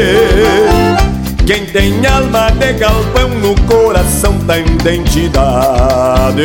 [1.44, 6.44] quem tem alma de galpão no coração da identidade.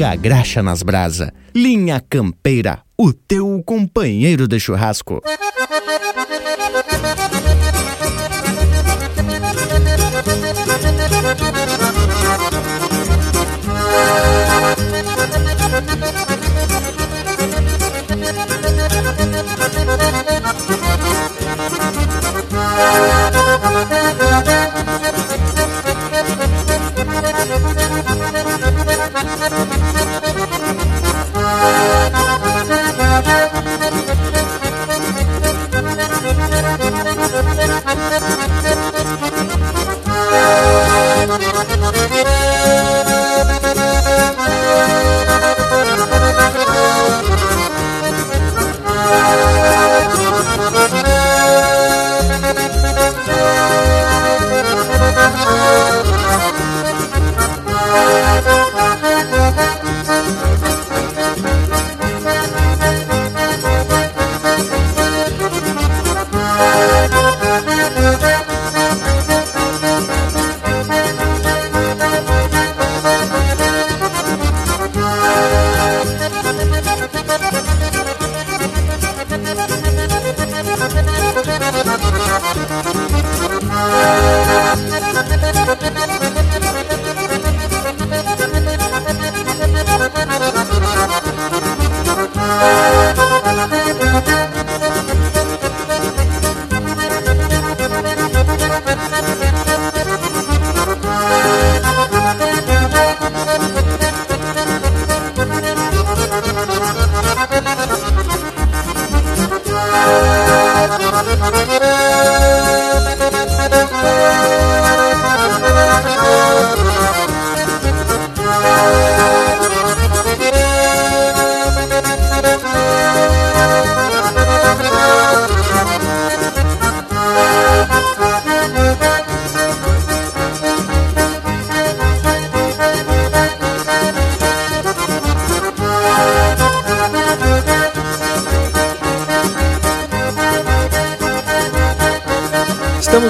[0.00, 1.30] Pinga graxa nas brasa.
[1.54, 5.20] Linha Campeira, o teu companheiro de churrasco.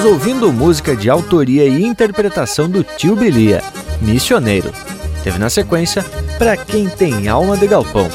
[0.00, 3.62] Estamos ouvindo música de autoria e interpretação do Tio Bilia,
[4.00, 4.72] Missioneiro.
[5.22, 6.02] Teve na sequência
[6.38, 8.08] Pra Quem Tem Alma de Galpão,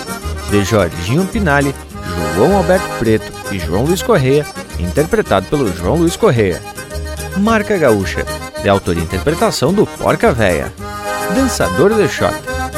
[0.49, 1.75] de Jorginho Pinali,
[2.33, 4.43] João Alberto Preto e João Luiz Correia,
[4.79, 6.59] interpretado pelo João Luiz Correia.
[7.37, 8.25] Marca Gaúcha,
[8.63, 10.73] de autoria e interpretação do Porca Véia.
[11.35, 12.33] Dançador de Shot,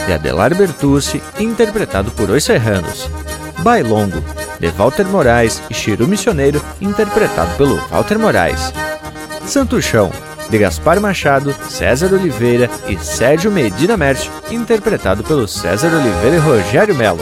[0.05, 3.09] de Adelar Bertucci, interpretado por Os Serranos.
[3.59, 4.21] Bailongo,
[4.59, 8.73] de Walter Moraes e Chiru Missioneiro, interpretado pelo Walter Moraes.
[9.47, 10.11] Santo Chão,
[10.49, 16.93] de Gaspar Machado, César Oliveira e Sérgio Medina Mércio, interpretado pelo César Oliveira e Rogério
[16.93, 17.21] Melo.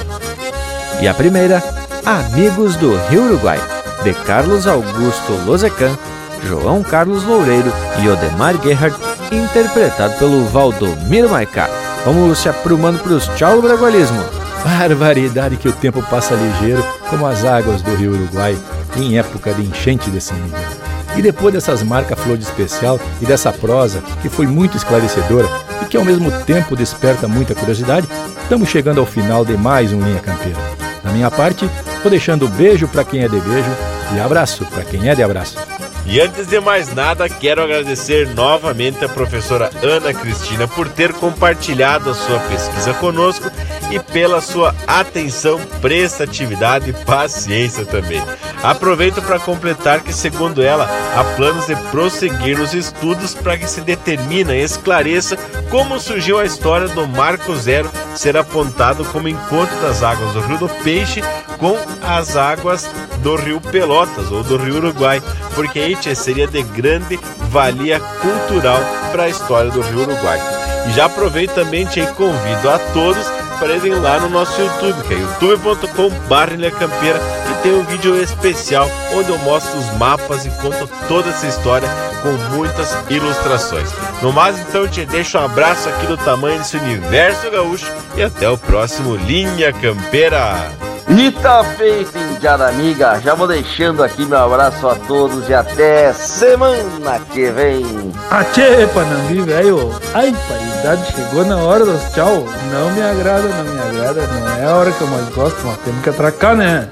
[1.00, 1.64] E a primeira,
[2.04, 3.60] Amigos do Rio Uruguai,
[4.04, 5.96] de Carlos Augusto Lozecan,
[6.44, 7.72] João Carlos Loureiro
[8.04, 8.96] e Odemar Gerhard,
[9.32, 11.70] interpretado pelo Valdomiro Maicá.
[12.06, 14.24] Vamos se aprumando para os tchau do bragualismo.
[14.64, 18.58] Barbaridade que o tempo passa ligeiro, como as águas do rio Uruguai,
[18.96, 20.85] em época de enchente de São Miguel.
[21.18, 25.48] E depois dessas marcas flor de especial e dessa prosa que foi muito esclarecedora
[25.82, 28.08] e que ao mesmo tempo desperta muita curiosidade,
[28.44, 30.60] estamos chegando ao final de mais um Linha Campeira.
[31.04, 31.70] Da minha parte,
[32.02, 33.72] vou deixando beijo para quem é de beijo
[34.16, 35.58] e abraço para quem é de abraço.
[36.06, 42.12] E antes de mais nada, quero agradecer novamente a professora Ana Cristina por ter compartilhado
[42.12, 43.50] a sua pesquisa conosco
[43.92, 48.22] e pela sua atenção, prestatividade e paciência também.
[48.62, 53.82] Aproveito para completar que, segundo ela, há planos de prosseguir os estudos para que se
[53.82, 55.38] determine e esclareça
[55.72, 60.60] como surgiu a história do Marco Zero ser apontado como encontro das águas do Rio
[60.60, 61.22] do Peixe
[61.58, 62.90] com as águas
[63.26, 65.20] do Rio Pelotas ou do Rio Uruguai,
[65.56, 67.20] porque aí seria de grande
[67.50, 68.80] valia cultural
[69.12, 70.40] para a história do Rio Uruguai.
[70.88, 73.26] E já aproveito também e convido a todos
[73.60, 77.20] para irem lá no nosso YouTube, que é youtube.com.br Campeira,
[77.50, 81.90] e tem um vídeo especial onde eu mostro os mapas e conto toda essa história
[82.22, 83.90] com muitas ilustrações.
[84.22, 88.48] No mais, então, te deixo um abraço aqui do tamanho desse universo gaúcho e até
[88.48, 90.85] o próximo Linha Campeira.
[91.08, 93.20] E tá feito, indiada amiga.
[93.22, 97.86] Já vou deixando aqui meu abraço a todos e até semana que vem.
[98.32, 99.94] Atchê, Panambi, velho.
[100.16, 102.48] Ai, paridade, chegou na hora dos tchau.
[102.72, 104.28] Não me agrada, não me agrada.
[104.28, 106.90] Não é a hora que eu mais gosto, mas temos que atracar, né?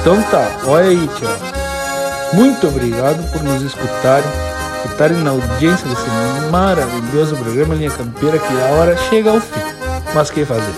[0.00, 1.36] Então tá, olha aí, tchau.
[2.32, 4.28] Muito obrigado por nos escutarem,
[4.84, 6.10] escutarem na audiência desse
[6.50, 9.60] maravilhoso programa Linha Campeira, que a hora chega ao fim.
[10.12, 10.74] Mas que fazer?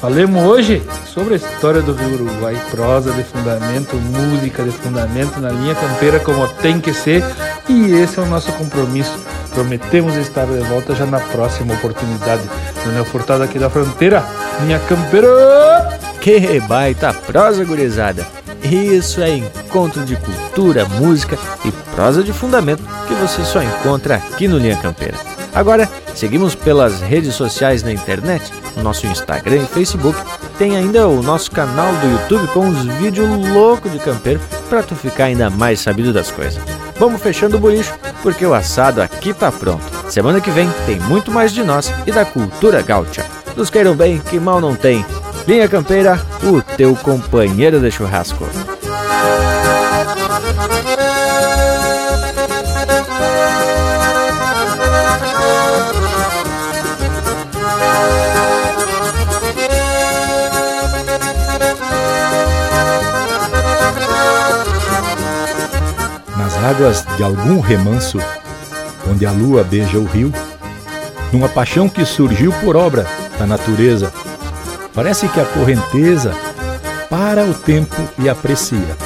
[0.00, 0.82] Falemos hoje
[1.14, 6.18] sobre a história do Rio Uruguai, prosa de fundamento, música de fundamento na linha campeira
[6.18, 7.22] como tem que ser,
[7.68, 9.16] e esse é o nosso compromisso.
[9.54, 12.42] Prometemos estar de volta já na próxima oportunidade.
[12.84, 14.24] Daniel Furtado aqui da fronteira,
[14.62, 15.28] linha campeira.
[16.20, 18.26] Que baita prosa gurizada!
[18.64, 24.48] Isso é encontro de cultura, música e prosa de fundamento que você só encontra aqui
[24.48, 25.18] no Linha Campeira.
[25.54, 30.18] Agora, seguimos pelas redes sociais na internet, no nosso Instagram e Facebook.
[30.58, 34.96] Tem ainda o nosso canal do YouTube com os vídeos loucos de campeiro para tu
[34.96, 36.60] ficar ainda mais sabido das coisas.
[36.98, 39.84] Vamos fechando o bolicho, porque o assado aqui tá pronto.
[40.10, 43.24] Semana que vem tem muito mais de nós e da cultura gaúcha.
[43.56, 45.04] Nos queiram bem, que mal não tem.
[45.46, 48.44] Linha Campeira, o teu companheiro de churrasco.
[66.64, 68.18] Águas de algum remanso,
[69.10, 70.32] onde a lua beija o rio,
[71.30, 73.06] numa paixão que surgiu por obra
[73.38, 74.10] da natureza,
[74.94, 76.34] parece que a correnteza
[77.10, 78.96] para o tempo e aprecia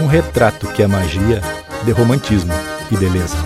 [0.00, 1.40] um retrato que é magia
[1.84, 2.52] de romantismo
[2.90, 3.36] e beleza.